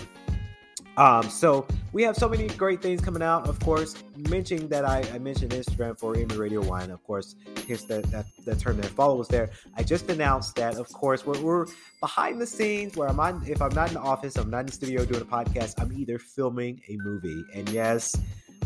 um, 0.96 1.30
so 1.30 1.66
we 1.92 2.02
have 2.02 2.14
so 2.16 2.28
many 2.28 2.48
great 2.48 2.82
things 2.82 3.00
coming 3.00 3.22
out. 3.22 3.48
Of 3.48 3.58
course, 3.60 3.94
mentioning 4.28 4.68
that 4.68 4.84
I, 4.84 5.02
I 5.14 5.18
mentioned 5.18 5.52
Instagram 5.52 5.98
for 5.98 6.14
Emory 6.14 6.36
Radio 6.36 6.62
One. 6.62 6.90
Of 6.90 7.02
course, 7.04 7.36
here's 7.66 7.84
that 7.84 8.04
that, 8.10 8.26
that 8.44 8.58
term 8.58 8.76
that 8.78 8.90
follow 8.90 9.20
us 9.20 9.28
there. 9.28 9.50
I 9.76 9.82
just 9.82 10.10
announced 10.10 10.56
that. 10.56 10.76
Of 10.76 10.92
course, 10.92 11.24
we're, 11.24 11.40
we're 11.40 11.66
behind 12.00 12.40
the 12.40 12.46
scenes 12.46 12.96
where 12.96 13.08
I'm 13.08 13.18
on. 13.18 13.42
If 13.46 13.62
I'm 13.62 13.74
not 13.74 13.88
in 13.88 13.94
the 13.94 14.00
office, 14.00 14.36
I'm 14.36 14.50
not 14.50 14.60
in 14.60 14.66
the 14.66 14.72
studio 14.72 15.04
doing 15.04 15.22
a 15.22 15.24
podcast. 15.24 15.74
I'm 15.78 15.92
either 15.92 16.18
filming 16.18 16.82
a 16.88 16.96
movie, 16.98 17.44
and 17.54 17.68
yes, 17.70 18.14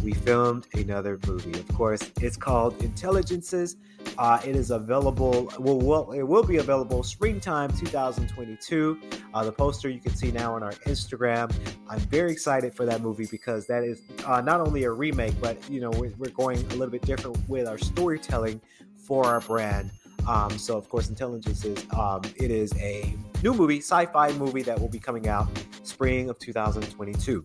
we 0.05 0.13
filmed 0.13 0.67
another 0.75 1.19
movie. 1.27 1.59
Of 1.59 1.67
course, 1.69 2.13
it's 2.21 2.37
called 2.37 2.81
Intelligences. 2.83 3.77
Uh, 4.19 4.39
it 4.45 4.55
is 4.55 4.71
available. 4.71 5.51
Well, 5.59 5.81
well, 5.81 6.13
it 6.13 6.23
will 6.23 6.43
be 6.43 6.59
available 6.59 7.03
springtime 7.03 7.71
2022. 7.71 9.01
Uh, 9.33 9.45
the 9.45 9.51
poster 9.51 9.89
you 9.89 10.01
can 10.01 10.15
see 10.15 10.31
now 10.31 10.55
on 10.55 10.63
our 10.63 10.73
Instagram. 10.87 11.53
I'm 11.89 11.99
very 12.01 12.31
excited 12.31 12.75
for 12.75 12.85
that 12.85 13.01
movie 13.01 13.27
because 13.31 13.67
that 13.67 13.83
is 13.83 14.03
uh, 14.27 14.43
not 14.43 14.61
only 14.61 14.85
a 14.85 14.91
remake, 14.91 15.41
but 15.41 15.59
you 15.71 15.81
know 15.81 15.91
we're, 15.91 16.13
we're, 16.19 16.31
going 16.35 16.59
a 16.59 16.75
little 16.75 16.91
bit 16.91 17.03
different 17.03 17.39
with 17.49 17.67
our 17.67 17.79
storytelling 17.79 18.61
for 18.97 19.25
our 19.25 19.41
brand. 19.41 19.91
Um, 20.29 20.59
so, 20.59 20.77
of 20.77 20.89
course, 20.89 21.09
Intelligences. 21.09 21.87
Um, 21.93 22.23
it 22.37 22.51
is 22.51 22.75
a 22.77 23.15
new 23.43 23.55
movie, 23.55 23.79
sci-fi 23.79 24.33
movie 24.33 24.63
that 24.63 24.79
will 24.79 24.89
be 24.89 24.99
coming 24.99 25.29
out 25.29 25.49
spring 25.83 26.29
of 26.29 26.39
2022. 26.39 27.43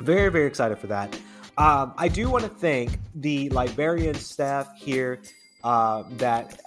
Very, 0.00 0.30
very 0.30 0.46
excited 0.46 0.78
for 0.78 0.88
that. 0.88 1.16
Um, 1.58 1.92
I 1.98 2.08
do 2.08 2.30
want 2.30 2.44
to 2.44 2.50
thank 2.50 2.98
the 3.16 3.50
librarian 3.50 4.14
staff 4.14 4.74
here 4.74 5.20
uh, 5.64 6.04
that 6.12 6.60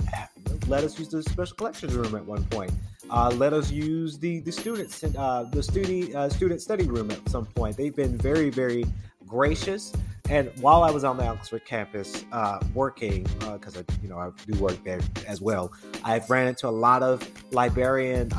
let 0.67 0.83
us 0.83 0.97
use 0.99 1.09
the 1.09 1.23
special 1.23 1.55
collections 1.57 1.93
room 1.93 2.15
at 2.15 2.25
one 2.25 2.43
point. 2.45 2.71
Uh, 3.09 3.31
let 3.35 3.53
us 3.53 3.71
use 3.71 4.17
the 4.17 4.39
the 4.39 4.51
students 4.51 5.03
uh, 5.03 5.47
the 5.51 5.61
student 5.61 6.15
uh, 6.15 6.29
student 6.29 6.61
study 6.61 6.85
room 6.85 7.11
at 7.11 7.27
some 7.29 7.45
point. 7.45 7.77
They've 7.77 7.95
been 7.95 8.17
very 8.17 8.49
very 8.49 8.85
gracious. 9.27 9.91
And 10.29 10.51
while 10.59 10.83
I 10.83 10.89
was 10.89 11.03
on 11.03 11.17
the 11.17 11.27
Oxford 11.27 11.65
campus 11.65 12.25
uh, 12.31 12.59
working, 12.73 13.23
because 13.39 13.77
uh, 13.77 13.83
I 13.87 13.93
you 14.01 14.09
know 14.09 14.17
I 14.17 14.31
do 14.47 14.57
work 14.59 14.83
there 14.83 15.01
as 15.27 15.41
well, 15.41 15.71
I've 16.03 16.29
ran 16.29 16.47
into 16.47 16.67
a 16.67 16.69
lot 16.69 17.03
of 17.03 17.27
librarian 17.53 18.31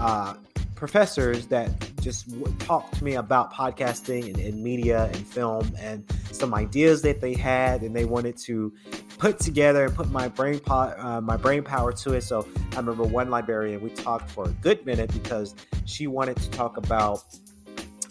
professors 0.77 1.47
that 1.49 1.71
just 2.01 2.31
talked 2.61 2.95
to 2.95 3.03
me 3.03 3.15
about 3.15 3.53
podcasting 3.53 4.27
and, 4.27 4.39
and, 4.39 4.63
media 4.63 5.11
and 5.13 5.27
film 5.27 5.73
and 5.79 6.05
some 6.31 6.55
ideas 6.55 7.03
that 7.03 7.21
they 7.21 7.35
had 7.35 7.83
and 7.83 7.97
they 7.97 8.05
wanted 8.05 8.37
to 8.37 8.73
put 9.19 9.41
together 9.41 9.87
and 9.87 9.95
put 9.95 10.11
my 10.11 10.29
brain 10.29 10.61
po- 10.61 10.95
uh, 10.99 11.21
my 11.21 11.37
brain 11.37 11.63
power 11.63 11.93
to 11.93 12.13
it 12.13 12.21
so 12.21 12.47
i 12.73 12.77
remember 12.77 13.03
one 13.03 13.31
librarian 13.31 13.81
we 13.81 13.91
talked 13.91 14.31
for 14.31 14.45
a 14.45 14.53
good 14.61 14.85
minute 14.87 15.13
because 15.13 15.55
she 15.87 16.07
wanted 16.07 16.37
to 16.37 16.51
talk 16.51 16.77
about 16.77 17.25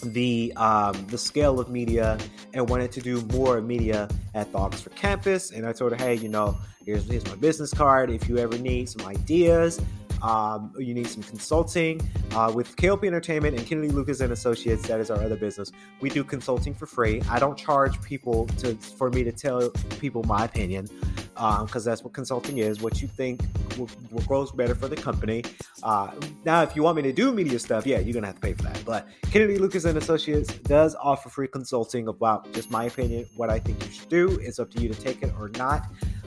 the 0.03 0.53
um, 0.55 1.05
the 1.07 1.17
scale 1.17 1.59
of 1.59 1.69
media 1.69 2.17
and 2.53 2.69
wanted 2.69 2.91
to 2.93 3.01
do 3.01 3.21
more 3.33 3.61
media 3.61 4.07
at 4.33 4.51
the 4.51 4.57
Oxford 4.57 4.95
campus. 4.95 5.51
And 5.51 5.65
I 5.65 5.73
told 5.73 5.91
her, 5.91 5.97
hey, 5.97 6.15
you 6.15 6.29
know, 6.29 6.57
here's, 6.85 7.09
here's 7.09 7.25
my 7.25 7.35
business 7.35 7.73
card. 7.73 8.09
If 8.09 8.29
you 8.29 8.37
ever 8.37 8.57
need 8.57 8.89
some 8.89 9.05
ideas, 9.05 9.81
um, 10.21 10.73
you 10.77 10.93
need 10.93 11.07
some 11.07 11.23
consulting 11.23 12.01
uh, 12.31 12.51
with 12.53 12.75
KLP 12.75 13.05
Entertainment 13.05 13.57
and 13.57 13.65
Kennedy 13.65 13.89
Lucas 13.89 14.19
and 14.19 14.31
Associates, 14.31 14.87
that 14.87 14.99
is 14.99 15.11
our 15.11 15.21
other 15.21 15.35
business. 15.35 15.71
We 16.01 16.09
do 16.09 16.23
consulting 16.23 16.73
for 16.73 16.85
free. 16.85 17.21
I 17.29 17.39
don't 17.39 17.57
charge 17.57 18.01
people 18.01 18.47
to 18.59 18.75
for 18.75 19.09
me 19.09 19.23
to 19.23 19.31
tell 19.31 19.69
people 19.99 20.23
my 20.23 20.45
opinion 20.45 20.87
because 21.35 21.87
um, 21.87 21.91
that's 21.91 22.03
what 22.03 22.13
consulting 22.13 22.59
is. 22.59 22.81
What 22.81 23.01
you 23.01 23.07
think 23.07 23.41
will, 23.77 23.89
grows 24.25 24.51
better 24.51 24.73
for 24.73 24.87
the 24.87 24.95
company. 24.95 25.43
Uh, 25.83 26.11
now, 26.45 26.63
if 26.63 26.75
you 26.75 26.83
want 26.83 26.95
me 26.95 27.03
to 27.03 27.11
do 27.11 27.33
media 27.33 27.59
stuff, 27.59 27.85
yeah, 27.85 27.99
you're 27.99 28.13
gonna 28.13 28.27
have 28.27 28.35
to 28.35 28.41
pay 28.41 28.53
for 28.53 28.63
that. 28.63 28.81
But 28.85 29.07
Kennedy 29.31 29.57
Lucas 29.57 29.85
and 29.85 29.97
Associates 29.97 30.53
does 30.59 30.95
offer 30.95 31.29
free 31.29 31.47
consulting 31.47 32.07
about 32.07 32.51
just 32.53 32.71
my 32.71 32.85
opinion, 32.85 33.25
what 33.35 33.49
I 33.49 33.59
think 33.59 33.83
you 33.85 33.91
should 33.91 34.09
do. 34.09 34.39
It's 34.41 34.59
up 34.59 34.71
to 34.71 34.81
you 34.81 34.89
to 34.89 34.99
take 34.99 35.23
it 35.23 35.33
or 35.39 35.49
not. 35.49 35.83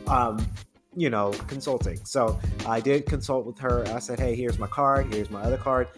Um, 0.07 0.47
you 0.97 1.11
know, 1.11 1.30
consulting. 1.47 2.04
So 2.04 2.38
I 2.66 2.80
did 2.80 3.07
consult 3.07 3.47
with 3.47 3.59
her. 3.59 3.87
I 3.88 3.99
said, 3.99 4.18
hey, 4.18 4.35
here's 4.35 4.59
my 4.59 4.66
card, 4.66 5.12
here's 5.12 5.30
my 5.30 5.42
other 5.42 5.59
card. 5.59 5.88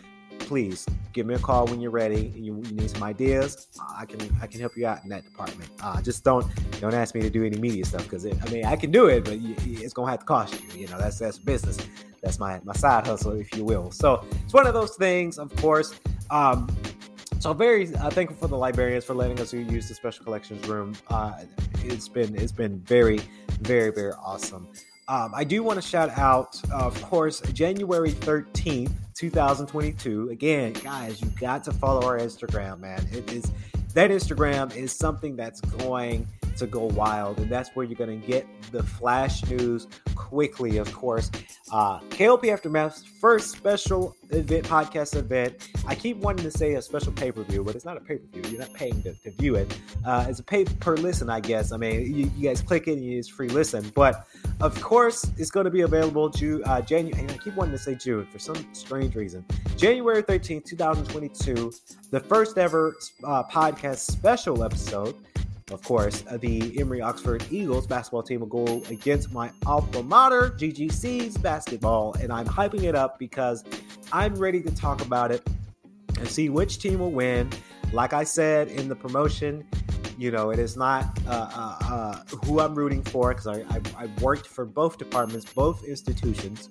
Please 0.41 0.87
give 1.13 1.27
me 1.27 1.35
a 1.35 1.39
call 1.39 1.67
when 1.67 1.81
you're 1.81 1.91
ready. 1.91 2.33
You, 2.35 2.63
you 2.65 2.73
need 2.73 2.91
some 2.91 3.03
ideas. 3.03 3.69
I 3.97 4.05
can 4.05 4.21
I 4.43 4.47
can 4.49 4.61
help 4.61 4.77
you 4.77 4.87
out 4.87 5.05
in 5.05 5.11
that 5.11 5.23
department. 5.23 5.71
Uh, 5.81 6.03
just 6.03 6.25
don't 6.25 6.45
don't 6.81 6.95
ask 6.95 7.15
me 7.15 7.21
to 7.21 7.31
do 7.31 7.45
any 7.45 7.57
media 7.59 7.85
stuff 7.85 8.03
because 8.03 8.27
I 8.27 8.51
mean 8.51 8.65
I 8.65 8.75
can 8.75 8.91
do 8.91 9.07
it, 9.07 9.25
but 9.25 9.35
it's 9.35 9.93
gonna 9.93 10.11
have 10.11 10.21
to 10.21 10.27
cost 10.27 10.61
you. 10.61 10.81
You 10.81 10.89
know 10.89 10.99
that's 10.99 11.19
that's 11.19 11.39
business. 11.39 11.79
That's 12.23 12.41
my 12.41 12.61
my 12.65 12.73
side 12.73 13.07
hustle, 13.07 13.33
if 13.33 13.55
you 13.57 13.65
will. 13.65 13.93
So 13.93 14.25
it's 14.43 14.53
one 14.53 14.67
of 14.67 14.75
those 14.75 14.97
things, 14.97 15.39
of 15.39 15.55
course. 15.57 15.95
Um, 16.31 16.69
so 17.41 17.55
very 17.55 17.93
uh, 17.97 18.11
thankful 18.11 18.37
for 18.37 18.49
the 18.49 18.57
librarians 18.57 19.05
for 19.05 19.15
letting 19.15 19.41
us 19.41 19.53
use 19.53 19.89
the 19.89 19.95
special 19.95 20.25
collections 20.25 20.67
room. 20.69 20.95
Uh, 21.09 21.43
it's 21.83 22.07
been 22.07 22.37
it's 22.37 22.53
been 22.53 22.79
very 22.81 23.21
very 23.63 23.91
very 23.91 24.13
awesome. 24.13 24.69
Um, 25.09 25.33
I 25.35 25.43
do 25.43 25.65
want 25.65 25.83
to 25.83 25.83
shout 25.83 26.11
out, 26.11 26.61
of 26.71 27.01
course, 27.03 27.41
January 27.53 28.13
13th, 28.13 28.93
2022. 29.17 30.29
Again, 30.29 30.73
guys, 30.75 31.21
you 31.21 31.29
got 31.41 31.65
to 31.65 31.73
follow 31.73 32.07
our 32.07 32.19
Instagram, 32.19 32.79
man. 32.79 33.05
It 33.11 33.33
is 33.33 33.51
that 33.95 34.11
Instagram 34.11 34.77
is 34.77 34.93
something 34.93 35.35
that's 35.35 35.61
going 35.63 36.29
to 36.59 36.67
go 36.67 36.85
wild, 36.85 37.39
and 37.39 37.51
that's 37.51 37.71
where 37.71 37.85
you're 37.85 37.99
going 37.99 38.21
to 38.21 38.27
get 38.27 38.47
the 38.73 38.83
flash 38.83 39.45
news 39.47 39.87
quickly. 40.15 40.77
Of 40.77 40.93
course, 40.93 41.31
uh, 41.73 42.01
KLP 42.01 42.45
Aftermath's 42.45 43.05
first 43.21 43.51
special 43.51 44.17
event, 44.31 44.67
podcast 44.67 45.17
event. 45.17 45.69
I 45.87 45.95
keep 45.95 46.19
wanting 46.19 46.45
to 46.45 46.51
say 46.51 46.75
a 46.75 46.83
special 46.83 47.13
pay 47.13 47.33
per 47.33 47.43
view, 47.43 47.65
but 47.65 47.75
it's 47.75 47.85
not 47.85 47.97
a 47.97 48.01
pay 48.01 48.19
per 48.19 48.27
view. 48.27 48.51
You're 48.51 48.61
not 48.61 48.73
paying 48.75 49.03
to, 49.03 49.13
to 49.13 49.31
view 49.33 49.57
it. 49.57 49.77
Uh, 50.05 50.27
it's 50.29 50.41
a 50.41 50.45
pay 50.45 50.65
per 50.65 50.97
listen, 50.97 51.29
I 51.31 51.41
guess. 51.41 51.73
I 51.73 51.77
mean, 51.77 52.15
you, 52.15 52.31
you 52.37 52.49
guys 52.49 52.63
click 52.63 52.89
it 52.89 52.99
and 52.99 53.05
it's 53.05 53.29
free 53.29 53.49
listen. 53.49 53.91
But 53.95 54.27
of 54.61 54.81
course, 54.81 55.31
it's 55.37 55.51
going 55.51 55.65
to 55.65 55.71
be 55.71 55.83
available 55.83 56.29
June, 56.29 56.63
uh, 56.65 56.81
January. 56.81 57.27
I 57.29 57.37
keep 57.39 57.57
wanting 57.57 57.73
to 57.73 57.79
say 57.79 57.95
June 57.95 58.27
for 58.31 58.39
some 58.39 58.67
strange 58.73 59.15
reason. 59.15 59.45
January 59.77 60.23
13th, 60.23 60.65
2022, 60.67 61.73
the 62.11 62.21
first 62.21 62.59
ever 62.59 62.97
uh, 63.25 63.43
podcast 63.45 63.99
special 63.99 64.63
episode 64.63 65.15
of 65.71 65.83
course, 65.83 66.25
uh, 66.29 66.37
the 66.37 66.79
Emory 66.81 67.01
Oxford 67.01 67.45
Eagles 67.51 67.87
basketball 67.87 68.23
team 68.23 68.41
will 68.41 68.47
go 68.49 68.83
against 68.91 69.33
my 69.33 69.51
alma 69.67 70.03
mater, 70.03 70.51
GGC's 70.51 71.39
basketball, 71.39 72.15
and 72.21 72.33
I'm 72.33 72.47
hyping 72.47 72.85
it 72.85 72.95
up 72.95 73.19
because 73.19 73.65
I'm 74.13 74.35
ready 74.35 74.63
to 74.63 74.75
talk 74.75 75.01
about 75.01 75.31
it 75.31 75.47
and 76.19 76.29
see 76.29 76.49
which 76.49 76.79
team 76.79 76.99
will 76.99 77.13
win. 77.13 77.51
Like 77.93 78.13
I 78.13 78.25
said 78.25 78.69
in 78.69 78.89
the 78.89 78.97
promotion, 78.97 79.65
you 80.19 80.31
know, 80.31 80.51
it 80.51 80.59
is 80.59 80.77
not 80.77 81.19
uh, 81.27 81.31
uh, 81.31 81.93
uh 81.93 82.37
who 82.45 82.61
I'm 82.61 82.75
rooting 82.75 83.03
for 83.03 83.31
because 83.31 83.47
I, 83.47 83.61
I, 83.61 83.81
I 83.97 84.07
worked 84.21 84.47
for 84.47 84.65
both 84.65 84.99
departments, 84.99 85.51
both 85.53 85.85
institutions. 85.85 86.69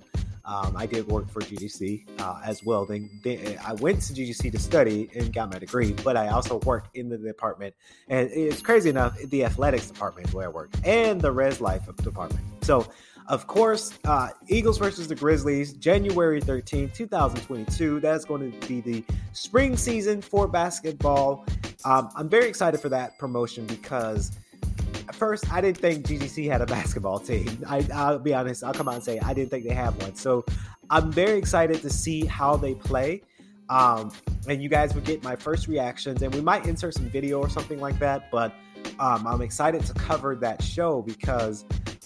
Um, 0.49 0.75
I 0.75 0.87
did 0.87 1.07
work 1.07 1.29
for 1.29 1.41
GGC 1.41 2.19
uh, 2.19 2.41
as 2.43 2.63
well. 2.63 2.83
Then, 2.83 3.07
then, 3.23 3.59
I 3.63 3.73
went 3.73 4.01
to 4.01 4.13
GGC 4.13 4.51
to 4.51 4.57
study 4.57 5.07
and 5.13 5.31
got 5.31 5.53
my 5.53 5.59
degree, 5.59 5.93
but 6.03 6.17
I 6.17 6.29
also 6.29 6.57
worked 6.61 6.97
in 6.97 7.07
the 7.07 7.19
department. 7.19 7.75
And 8.07 8.31
it's 8.31 8.59
crazy 8.59 8.89
enough, 8.89 9.15
the 9.19 9.45
athletics 9.45 9.91
department 9.91 10.33
where 10.33 10.47
I 10.47 10.49
worked 10.49 10.75
and 10.83 11.21
the 11.21 11.31
res 11.31 11.61
life 11.61 11.85
department. 11.97 12.43
So, 12.63 12.87
of 13.27 13.45
course, 13.45 13.93
uh, 14.05 14.29
Eagles 14.47 14.79
versus 14.79 15.07
the 15.07 15.13
Grizzlies, 15.13 15.73
January 15.73 16.41
13, 16.41 16.89
2022. 16.89 17.99
That's 17.99 18.25
going 18.25 18.51
to 18.51 18.67
be 18.67 18.81
the 18.81 19.05
spring 19.33 19.77
season 19.77 20.19
for 20.19 20.47
basketball. 20.47 21.45
Um, 21.85 22.09
I'm 22.15 22.27
very 22.27 22.47
excited 22.47 22.79
for 22.79 22.89
that 22.89 23.19
promotion 23.19 23.67
because 23.67 24.31
first, 25.15 25.51
I 25.51 25.61
didn't 25.61 25.77
think 25.77 26.05
GGC 26.05 26.49
had 26.49 26.61
a 26.61 26.65
basketball 26.65 27.19
team. 27.19 27.63
I, 27.67 27.79
will 28.11 28.19
be 28.19 28.33
honest. 28.33 28.63
I'll 28.63 28.73
come 28.73 28.87
out 28.87 28.95
and 28.95 29.03
say 29.03 29.19
I 29.19 29.33
didn't 29.33 29.49
think 29.49 29.65
they 29.67 29.73
have 29.73 30.01
one. 30.01 30.15
So 30.15 30.45
I'm 30.89 31.11
very 31.11 31.37
excited 31.37 31.81
to 31.81 31.89
see 31.89 32.25
how 32.25 32.55
they 32.55 32.75
play. 32.75 33.21
Um, 33.69 34.11
and 34.47 34.63
you 34.63 34.69
guys 34.69 34.95
will 34.95 35.01
get 35.01 35.23
my 35.23 35.35
first 35.35 35.67
reactions, 35.67 36.23
and 36.23 36.33
we 36.33 36.41
might 36.41 36.65
insert 36.65 36.95
some 36.95 37.07
video 37.09 37.39
or 37.39 37.49
something 37.49 37.79
like 37.79 37.99
that. 37.99 38.31
But 38.31 38.53
um, 38.99 39.27
I'm 39.27 39.41
excited 39.41 39.85
to 39.85 39.93
cover 39.93 40.35
that 40.37 40.63
show 40.63 41.03
because 41.03 41.65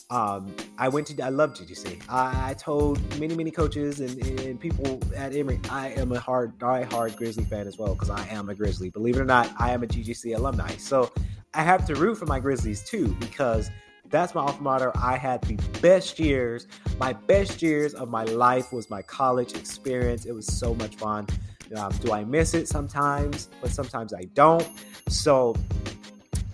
um, 0.09 0.53
I 0.77 0.89
went 0.89 1.07
to 1.07 1.23
I 1.23 1.29
love 1.29 1.53
GGC. 1.53 2.03
I, 2.09 2.51
I 2.51 2.53
told 2.53 2.99
many 3.19 3.35
many 3.35 3.49
coaches 3.49 3.99
and, 3.99 4.21
and, 4.41 4.59
people 4.59 4.99
at 5.15 5.33
Emory 5.33 5.59
I 5.69 5.89
am 5.89 6.11
a 6.11 6.19
hard 6.19 6.57
die 6.59 6.83
hard 6.83 7.15
Grizzly 7.15 7.45
fan 7.45 7.67
as 7.67 7.77
well 7.77 7.93
because 7.93 8.09
I 8.09 8.27
am 8.27 8.49
a 8.49 8.55
Grizzly. 8.55 8.89
Believe 8.89 9.15
it 9.15 9.21
or 9.21 9.25
not, 9.25 9.51
I 9.57 9.71
am 9.71 9.83
a 9.83 9.87
GGC 9.87 10.35
alumni. 10.35 10.69
So 10.77 11.11
I 11.53 11.61
have 11.61 11.85
to 11.85 11.95
root 11.95 12.15
for 12.15 12.25
my 12.25 12.39
Grizzlies 12.39 12.83
too 12.83 13.15
because 13.19 13.69
that's 14.09 14.33
my 14.33 14.41
alma 14.41 14.61
mater. 14.61 14.91
I 14.95 15.17
had 15.17 15.41
the 15.43 15.55
best 15.81 16.19
years. 16.19 16.67
My 16.99 17.13
best 17.13 17.61
years 17.61 17.93
of 17.93 18.09
my 18.09 18.23
life 18.23 18.73
was 18.73 18.89
my 18.89 19.01
college 19.03 19.53
experience. 19.55 20.25
It 20.25 20.33
was 20.33 20.47
so 20.47 20.73
much 20.75 20.95
fun. 20.95 21.27
Um, 21.75 21.91
do 21.97 22.11
I 22.11 22.23
miss 22.23 22.53
it 22.53 22.67
sometimes? 22.67 23.49
But 23.61 23.71
sometimes 23.71 24.13
I 24.13 24.23
don't. 24.33 24.67
So 25.09 25.55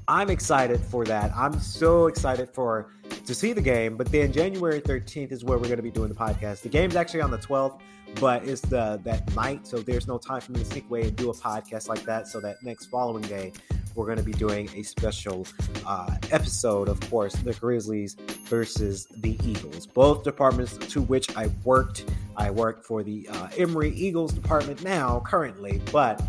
I'm 0.07 0.29
excited 0.29 0.79
for 0.81 1.05
that. 1.05 1.31
I'm 1.35 1.59
so 1.59 2.07
excited 2.07 2.49
for 2.49 2.91
to 3.25 3.35
see 3.35 3.53
the 3.53 3.61
game. 3.61 3.95
But 3.95 4.11
then 4.11 4.31
January 4.33 4.81
13th 4.81 5.31
is 5.31 5.43
where 5.43 5.57
we're 5.57 5.65
going 5.65 5.77
to 5.77 5.83
be 5.83 5.91
doing 5.91 6.09
the 6.09 6.15
podcast. 6.15 6.61
The 6.61 6.69
game's 6.69 6.95
actually 6.95 7.21
on 7.21 7.31
the 7.31 7.37
12th, 7.37 7.79
but 8.19 8.43
it's 8.43 8.61
the 8.61 8.99
that 9.03 9.35
night, 9.35 9.67
so 9.67 9.79
there's 9.79 10.07
no 10.07 10.17
time 10.17 10.41
for 10.41 10.51
me 10.51 10.59
to 10.59 10.65
sneak 10.65 10.85
away 10.85 11.03
and 11.03 11.15
do 11.15 11.29
a 11.29 11.33
podcast 11.33 11.87
like 11.87 12.03
that. 12.03 12.27
So 12.27 12.39
that 12.41 12.61
next 12.63 12.87
following 12.87 13.23
day, 13.23 13.53
we're 13.95 14.05
going 14.05 14.17
to 14.17 14.23
be 14.23 14.33
doing 14.33 14.69
a 14.75 14.83
special 14.83 15.45
uh, 15.85 16.15
episode, 16.31 16.87
of 16.87 16.99
course, 17.09 17.33
the 17.33 17.53
Grizzlies 17.53 18.15
versus 18.45 19.07
the 19.17 19.37
Eagles. 19.43 19.87
Both 19.87 20.23
departments 20.23 20.77
to 20.77 21.01
which 21.01 21.35
I 21.35 21.47
worked. 21.63 22.05
I 22.37 22.51
work 22.51 22.83
for 22.83 23.03
the 23.03 23.27
uh, 23.29 23.49
Emory 23.57 23.91
Eagles 23.91 24.33
department 24.33 24.83
now, 24.83 25.21
currently, 25.25 25.81
but 25.91 26.21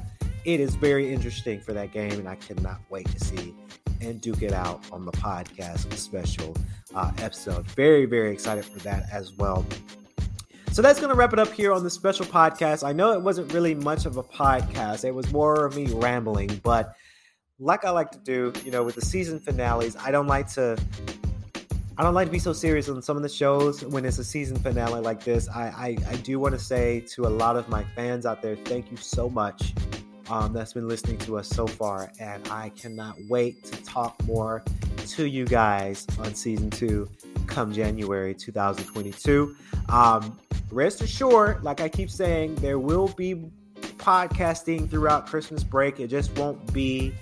it 0.44 0.60
is 0.60 0.74
very 0.74 1.12
interesting 1.12 1.60
for 1.60 1.72
that 1.72 1.92
game, 1.92 2.12
and 2.12 2.28
I 2.28 2.36
cannot 2.36 2.80
wait 2.88 3.08
to 3.10 3.24
see 3.24 3.54
and 4.00 4.20
duke 4.20 4.42
it 4.42 4.52
out 4.52 4.82
on 4.90 5.04
the 5.04 5.12
podcast 5.12 5.92
special 5.96 6.56
uh, 6.94 7.12
episode. 7.18 7.66
Very, 7.66 8.06
very 8.06 8.32
excited 8.32 8.64
for 8.64 8.78
that 8.80 9.04
as 9.12 9.32
well. 9.36 9.64
So 10.72 10.82
that's 10.82 11.00
going 11.00 11.10
to 11.10 11.16
wrap 11.16 11.32
it 11.32 11.38
up 11.38 11.52
here 11.52 11.72
on 11.72 11.82
the 11.82 11.90
special 11.90 12.24
podcast. 12.24 12.86
I 12.86 12.92
know 12.92 13.12
it 13.12 13.20
wasn't 13.20 13.52
really 13.52 13.74
much 13.74 14.06
of 14.06 14.16
a 14.16 14.22
podcast, 14.22 15.04
it 15.04 15.10
was 15.10 15.30
more 15.32 15.66
of 15.66 15.76
me 15.76 15.86
rambling, 15.92 16.60
but 16.62 16.94
like 17.60 17.84
I 17.84 17.90
like 17.90 18.10
to 18.12 18.18
do, 18.18 18.52
you 18.64 18.70
know, 18.70 18.82
with 18.82 18.94
the 18.94 19.02
season 19.02 19.38
finales, 19.38 19.94
I 19.96 20.10
don't 20.10 20.26
like 20.26 20.48
to 20.54 20.78
I 21.98 22.02
don't 22.02 22.14
like 22.14 22.28
to 22.28 22.32
be 22.32 22.38
so 22.38 22.54
serious 22.54 22.88
on 22.88 23.02
some 23.02 23.18
of 23.18 23.22
the 23.22 23.28
shows 23.28 23.84
when 23.84 24.06
it's 24.06 24.18
a 24.18 24.24
season 24.24 24.56
finale 24.56 25.02
like 25.02 25.22
this. 25.22 25.50
I, 25.50 25.64
I, 25.64 25.96
I 26.08 26.16
do 26.16 26.38
want 26.38 26.54
to 26.54 26.58
say 26.58 27.00
to 27.10 27.26
a 27.26 27.28
lot 27.28 27.56
of 27.56 27.68
my 27.68 27.84
fans 27.94 28.24
out 28.24 28.40
there, 28.40 28.56
thank 28.56 28.90
you 28.90 28.96
so 28.96 29.28
much 29.28 29.74
um, 30.30 30.54
that's 30.54 30.72
been 30.72 30.88
listening 30.88 31.18
to 31.18 31.36
us 31.36 31.46
so 31.46 31.66
far. 31.66 32.10
And 32.18 32.48
I 32.48 32.70
cannot 32.70 33.16
wait 33.28 33.64
to 33.64 33.84
talk 33.84 34.16
more 34.24 34.64
to 35.08 35.26
you 35.26 35.44
guys 35.44 36.06
on 36.18 36.34
season 36.34 36.70
two 36.70 37.10
come 37.46 37.70
January 37.70 38.34
2022. 38.34 39.54
Um, 39.90 40.38
rest 40.70 41.02
assured, 41.02 41.62
like 41.62 41.82
I 41.82 41.90
keep 41.90 42.08
saying, 42.08 42.54
there 42.56 42.78
will 42.78 43.08
be 43.08 43.50
podcasting 43.98 44.88
throughout 44.88 45.26
Christmas 45.26 45.62
break. 45.62 46.00
It 46.00 46.08
just 46.08 46.34
won't 46.38 46.72
be 46.72 47.12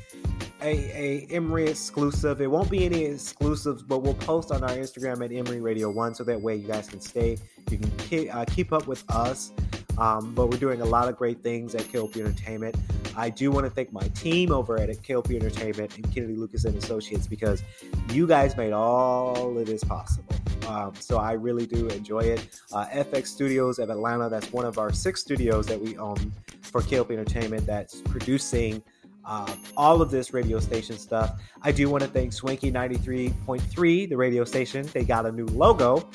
a, 0.63 0.67
a 0.71 1.27
Emory 1.31 1.69
exclusive. 1.69 2.41
It 2.41 2.51
won't 2.51 2.71
be 2.71 2.85
any 2.85 3.05
exclusives, 3.05 3.83
but 3.83 4.03
we'll 4.03 4.15
post 4.15 4.51
on 4.51 4.63
our 4.63 4.71
Instagram 4.71 5.25
at 5.25 5.33
Emory 5.33 5.61
Radio 5.61 5.91
One, 5.91 6.15
so 6.15 6.25
that 6.25 6.41
way 6.41 6.57
you 6.57 6.67
guys 6.67 6.89
can 6.89 7.01
stay. 7.01 7.39
You 7.71 7.79
can 7.79 7.91
keep, 7.99 8.35
uh, 8.35 8.45
keep 8.45 8.73
up 8.73 8.87
with 8.87 9.05
us. 9.11 9.53
Um, 9.99 10.33
but 10.33 10.47
we're 10.47 10.59
doing 10.59 10.81
a 10.81 10.85
lot 10.85 11.09
of 11.09 11.17
great 11.17 11.43
things 11.43 11.75
at 11.75 11.83
KLP 11.83 12.19
Entertainment. 12.19 12.77
I 13.17 13.31
do 13.31 13.51
want 13.51 13.67
to 13.67 13.71
thank 13.71 13.93
my 13.93 14.07
team 14.09 14.53
over 14.53 14.79
at 14.79 14.89
KLP 14.91 15.35
Entertainment 15.35 15.97
and 15.97 16.15
Kennedy 16.15 16.37
Lucas 16.37 16.65
and 16.65 16.77
Associates 16.77 17.27
because 17.27 17.65
you 18.13 18.27
guys 18.29 18.57
made 18.57 18.73
all 18.73 19.59
of 19.59 19.67
this 19.67 19.83
possible. 19.83 20.37
Um, 20.69 20.95
so 20.95 21.19
I 21.19 21.33
really 21.33 21.67
do 21.67 21.89
enjoy 21.89 22.21
it. 22.21 22.61
Uh, 22.73 22.87
FX 22.87 23.27
Studios 23.27 23.81
of 23.81 23.91
Atlanta, 23.91 24.29
that's 24.29 24.53
one 24.53 24.67
of 24.67 24.79
our 24.79 24.93
six 24.93 25.21
studios 25.21 25.67
that 25.67 25.81
we 25.81 25.97
own 25.99 26.33
for 26.61 26.81
KLP 26.81 27.11
Entertainment 27.13 27.67
that's 27.67 28.01
producing 28.03 28.83
uh, 29.29 29.55
all 29.77 30.01
of 30.01 30.11
this 30.11 30.33
radio 30.33 30.59
station 30.59 30.97
stuff. 30.97 31.41
I 31.63 31.71
do 31.71 31.89
want 31.89 32.03
to 32.03 32.09
thank 32.09 32.33
Swanky 32.33 32.73
93.3, 32.73 34.09
the 34.09 34.17
radio 34.17 34.45
station. 34.45 34.89
They 34.93 35.05
got 35.05 35.27
a 35.27 35.33
new 35.33 35.47
logo. 35.47 36.09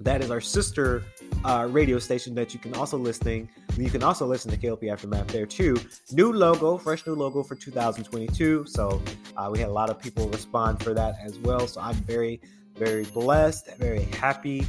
That 0.00 0.22
is 0.22 0.30
our 0.30 0.42
sister 0.42 1.02
uh, 1.44 1.68
radio 1.70 1.98
station 1.98 2.34
that 2.34 2.52
you 2.52 2.60
can 2.60 2.74
also 2.74 2.98
listening. 2.98 3.48
You 3.78 3.90
can 3.90 4.02
also 4.02 4.26
listen 4.26 4.50
to 4.50 4.58
KLP 4.58 4.92
Aftermath 4.92 5.28
there 5.28 5.46
too. 5.46 5.76
New 6.12 6.32
logo, 6.32 6.76
fresh 6.76 7.06
new 7.06 7.14
logo 7.14 7.42
for 7.42 7.54
2022. 7.54 8.66
So 8.66 9.02
uh, 9.36 9.48
we 9.50 9.58
had 9.58 9.68
a 9.68 9.72
lot 9.72 9.88
of 9.88 9.98
people 9.98 10.28
respond 10.28 10.82
for 10.82 10.92
that 10.92 11.16
as 11.22 11.38
well. 11.38 11.66
So 11.66 11.80
I'm 11.80 11.94
very, 11.94 12.42
very 12.76 13.04
blessed, 13.04 13.74
very 13.78 14.02
happy. 14.02 14.66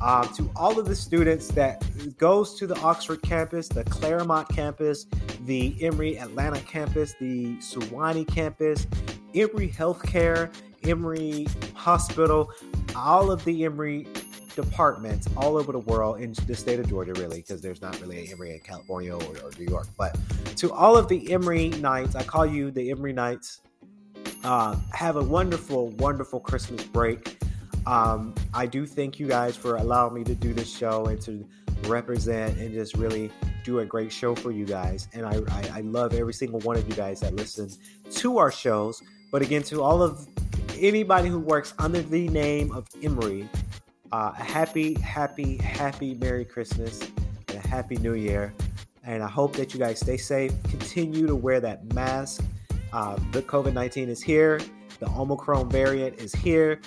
Um, 0.00 0.32
to 0.34 0.48
all 0.54 0.78
of 0.78 0.86
the 0.86 0.94
students 0.94 1.48
that 1.48 1.82
goes 2.18 2.54
to 2.58 2.66
the 2.66 2.78
Oxford 2.80 3.20
campus, 3.22 3.68
the 3.68 3.84
Clairmont 3.84 4.48
campus, 4.48 5.06
the 5.44 5.76
Emory 5.82 6.18
Atlanta 6.18 6.60
campus, 6.60 7.14
the 7.20 7.56
Sewanee 7.56 8.26
campus, 8.26 8.86
Emory 9.34 9.68
Healthcare, 9.68 10.52
Emory 10.84 11.46
Hospital, 11.74 12.50
all 12.94 13.30
of 13.30 13.44
the 13.44 13.64
Emory 13.64 14.06
departments 14.54 15.28
all 15.36 15.56
over 15.56 15.70
the 15.70 15.78
world 15.78 16.20
in 16.20 16.34
the 16.46 16.54
state 16.54 16.80
of 16.80 16.88
Georgia, 16.88 17.12
really, 17.14 17.38
because 17.38 17.60
there's 17.60 17.80
not 17.80 18.00
really 18.00 18.26
an 18.26 18.32
Emory 18.32 18.52
in 18.52 18.60
California 18.60 19.14
or, 19.14 19.38
or, 19.44 19.50
New 19.58 19.66
York. 19.66 19.86
But 19.96 20.18
to 20.56 20.72
all 20.72 20.96
of 20.96 21.08
the 21.08 21.32
Emory 21.32 21.68
Knights, 21.68 22.16
I 22.16 22.24
call 22.24 22.44
you 22.44 22.70
the 22.70 22.90
Emory 22.90 23.12
Knights. 23.12 23.60
Uh, 24.44 24.76
have 24.92 25.16
a 25.16 25.22
wonderful, 25.22 25.90
wonderful 25.90 26.40
Christmas 26.40 26.82
break. 26.84 27.38
Um, 27.88 28.34
I 28.52 28.66
do 28.66 28.84
thank 28.84 29.18
you 29.18 29.26
guys 29.26 29.56
for 29.56 29.76
allowing 29.76 30.12
me 30.12 30.22
to 30.24 30.34
do 30.34 30.52
this 30.52 30.70
show 30.70 31.06
and 31.06 31.18
to 31.22 31.48
represent 31.86 32.58
and 32.58 32.74
just 32.74 32.94
really 32.98 33.30
do 33.64 33.78
a 33.78 33.86
great 33.86 34.12
show 34.12 34.34
for 34.34 34.50
you 34.50 34.66
guys. 34.66 35.08
And 35.14 35.24
I, 35.24 35.38
I, 35.48 35.70
I 35.76 35.80
love 35.80 36.12
every 36.12 36.34
single 36.34 36.60
one 36.60 36.76
of 36.76 36.86
you 36.86 36.94
guys 36.94 37.20
that 37.20 37.34
listen 37.34 37.70
to 38.10 38.36
our 38.36 38.52
shows. 38.52 39.02
But 39.32 39.40
again, 39.40 39.62
to 39.64 39.82
all 39.82 40.02
of 40.02 40.28
anybody 40.78 41.30
who 41.30 41.38
works 41.38 41.72
under 41.78 42.02
the 42.02 42.28
name 42.28 42.72
of 42.72 42.86
Emory, 43.02 43.48
uh, 44.12 44.32
a 44.38 44.42
happy, 44.42 44.92
happy, 45.00 45.56
happy 45.56 46.12
Merry 46.12 46.44
Christmas 46.44 47.00
and 47.48 47.56
a 47.56 47.66
Happy 47.68 47.96
New 47.96 48.14
Year. 48.14 48.52
And 49.02 49.22
I 49.22 49.28
hope 49.28 49.56
that 49.56 49.72
you 49.72 49.80
guys 49.80 50.00
stay 50.00 50.18
safe. 50.18 50.52
Continue 50.64 51.26
to 51.26 51.34
wear 51.34 51.58
that 51.60 51.90
mask. 51.94 52.44
Uh, 52.92 53.18
the 53.32 53.40
COVID 53.40 53.72
19 53.72 54.10
is 54.10 54.22
here. 54.22 54.60
The 55.00 55.08
Omicron 55.10 55.70
variant 55.70 56.18
is 56.18 56.34
here. 56.34 56.80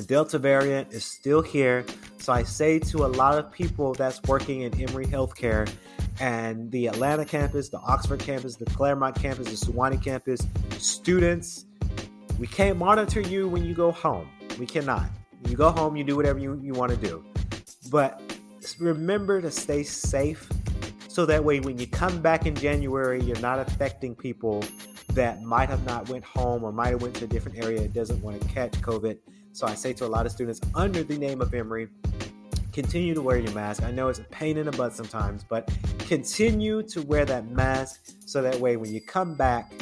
The 0.00 0.06
Delta 0.06 0.38
variant 0.38 0.94
is 0.94 1.04
still 1.04 1.42
here. 1.42 1.84
So 2.16 2.32
I 2.32 2.42
say 2.42 2.78
to 2.78 3.04
a 3.04 3.06
lot 3.06 3.36
of 3.36 3.52
people 3.52 3.92
that's 3.92 4.18
working 4.22 4.62
in 4.62 4.72
Emory 4.80 5.04
Healthcare 5.04 5.70
and 6.18 6.70
the 6.70 6.86
Atlanta 6.86 7.26
campus, 7.26 7.68
the 7.68 7.80
Oxford 7.80 8.20
campus, 8.20 8.56
the 8.56 8.64
Clairmont 8.64 9.16
campus, 9.16 9.60
the 9.60 9.66
Sewanee 9.66 10.02
campus, 10.02 10.40
students, 10.78 11.66
we 12.38 12.46
can't 12.46 12.78
monitor 12.78 13.20
you 13.20 13.46
when 13.46 13.62
you 13.62 13.74
go 13.74 13.92
home. 13.92 14.26
We 14.58 14.64
cannot. 14.64 15.10
You 15.46 15.54
go 15.54 15.70
home, 15.70 15.96
you 15.96 16.04
do 16.04 16.16
whatever 16.16 16.38
you, 16.38 16.58
you 16.62 16.72
want 16.72 16.92
to 16.92 16.96
do. 16.96 17.22
But 17.90 18.22
remember 18.78 19.42
to 19.42 19.50
stay 19.50 19.82
safe 19.82 20.48
so 21.08 21.26
that 21.26 21.44
way 21.44 21.60
when 21.60 21.76
you 21.76 21.86
come 21.86 22.22
back 22.22 22.46
in 22.46 22.54
January, 22.54 23.22
you're 23.22 23.38
not 23.40 23.58
affecting 23.58 24.14
people 24.14 24.64
that 25.14 25.42
might 25.42 25.68
have 25.68 25.84
not 25.84 26.08
went 26.08 26.24
home 26.24 26.64
or 26.64 26.72
might 26.72 26.88
have 26.88 27.02
went 27.02 27.14
to 27.16 27.24
a 27.24 27.28
different 27.28 27.58
area 27.58 27.86
doesn't 27.88 28.20
want 28.22 28.40
to 28.40 28.48
catch 28.48 28.72
COVID. 28.72 29.18
So 29.52 29.66
I 29.66 29.74
say 29.74 29.92
to 29.94 30.06
a 30.06 30.08
lot 30.08 30.26
of 30.26 30.32
students 30.32 30.60
under 30.74 31.02
the 31.02 31.18
name 31.18 31.40
of 31.40 31.52
Emory, 31.52 31.88
continue 32.72 33.14
to 33.14 33.22
wear 33.22 33.38
your 33.38 33.52
mask. 33.52 33.82
I 33.82 33.90
know 33.90 34.08
it's 34.08 34.20
a 34.20 34.24
pain 34.24 34.56
in 34.56 34.66
the 34.66 34.72
butt 34.72 34.94
sometimes, 34.94 35.44
but 35.44 35.70
continue 35.98 36.82
to 36.84 37.02
wear 37.02 37.24
that 37.24 37.50
mask 37.50 38.12
so 38.24 38.42
that 38.42 38.56
way 38.60 38.76
when 38.76 38.92
you 38.92 39.00
come 39.00 39.34
back, 39.34 39.72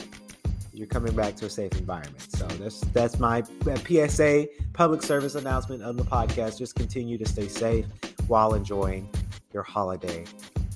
you're 0.73 0.87
coming 0.87 1.15
back 1.15 1.37
to 1.37 1.47
a 1.47 1.51
safe 1.51 1.73
environment. 1.73 2.23
So 2.35 2.47
that's 2.47 2.81
that's 2.93 3.19
my 3.19 3.43
PSA 3.43 4.47
public 4.73 5.03
service 5.03 5.35
announcement 5.35 5.83
of 5.83 5.97
the 5.97 6.05
podcast. 6.05 6.59
Just 6.59 6.77
continue 6.77 7.19
to 7.19 7.27
stay 7.27 7.49
safe 7.49 7.87
while 8.29 8.55
enjoying 8.55 9.09
your 9.53 9.63
holiday 9.63 10.25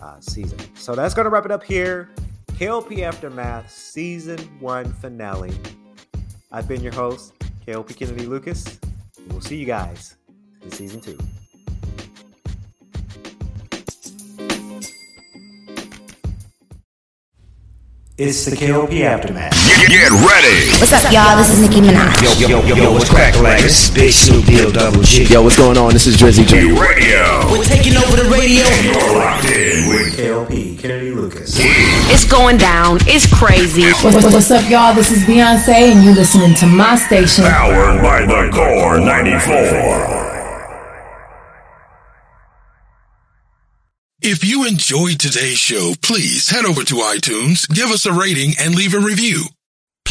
uh, 0.02 0.18
season. 0.20 0.58
So 0.74 0.94
that's 0.94 1.14
going 1.14 1.24
to 1.24 1.30
wrap 1.30 1.44
it 1.44 1.52
up 1.52 1.62
here. 1.62 2.10
KLP 2.56 3.00
Aftermath 3.00 3.70
Season 3.70 4.38
1 4.60 4.92
finale. 4.94 5.52
I've 6.52 6.68
been 6.68 6.82
your 6.82 6.92
host, 6.92 7.32
KLP 7.66 7.96
Kennedy 7.96 8.26
Lucas. 8.26 8.78
we'll 9.28 9.40
see 9.40 9.56
you 9.56 9.66
guys 9.66 10.16
in 10.62 10.70
Season 10.70 11.00
2. 11.00 11.18
It's 18.18 18.44
the 18.44 18.54
KLP 18.54 19.00
Aftermath. 19.00 19.50
Get, 19.66 19.88
get 19.88 20.10
ready. 20.12 20.68
What's 20.78 20.92
up, 20.92 21.10
y'all? 21.10 21.36
This 21.38 21.48
is 21.48 21.60
Nicki 21.60 21.80
Minaj. 21.80 22.22
Yo, 22.22 22.46
yo, 22.46 22.62
yo, 22.66 22.76
yo, 22.76 22.92
what's 22.92 23.08
cracking 23.08 23.42
like 23.42 23.62
this? 23.62 23.90
Big 23.90 24.12
Snoop 24.12 24.44
Deal 24.44 24.70
Double 24.70 25.02
G. 25.02 25.24
Yo, 25.24 25.42
what's 25.42 25.56
going 25.56 25.78
on? 25.78 25.92
This 25.94 26.06
is 26.06 26.16
Drizzy 26.18 26.46
G 26.46 26.60
J. 26.60 26.78
Radio. 26.78 27.50
We're 27.50 27.64
taking 27.64 27.96
over 27.96 28.14
the 28.14 28.28
radio. 28.30 28.62
You're 28.84 29.18
locked 29.18 29.46
in 29.46 29.52
with 29.52 29.56
KLP 29.56 29.71
Kennedy 30.82 31.12
Lucas. 31.12 31.54
It's 32.10 32.24
going 32.24 32.56
down. 32.56 32.98
It's 33.02 33.32
crazy. 33.32 33.82
What- 34.02 34.14
What's 34.32 34.50
up, 34.50 34.68
y'all? 34.68 34.92
This 34.92 35.12
is 35.12 35.22
Beyonce, 35.22 35.92
and 35.92 36.02
you're 36.04 36.12
listening 36.14 36.54
to 36.56 36.66
my 36.66 36.96
station. 36.96 37.44
Powered 37.44 38.02
by 38.02 38.22
the 38.26 38.50
Core 38.52 38.98
94. 38.98 40.18
If 44.22 44.44
you 44.44 44.66
enjoyed 44.66 45.20
today's 45.20 45.58
show, 45.58 45.94
please 46.02 46.48
head 46.50 46.64
over 46.64 46.82
to 46.82 46.94
iTunes, 46.96 47.68
give 47.68 47.90
us 47.90 48.04
a 48.06 48.12
rating, 48.12 48.54
and 48.58 48.74
leave 48.74 48.94
a 48.94 48.98
review. 49.00 49.44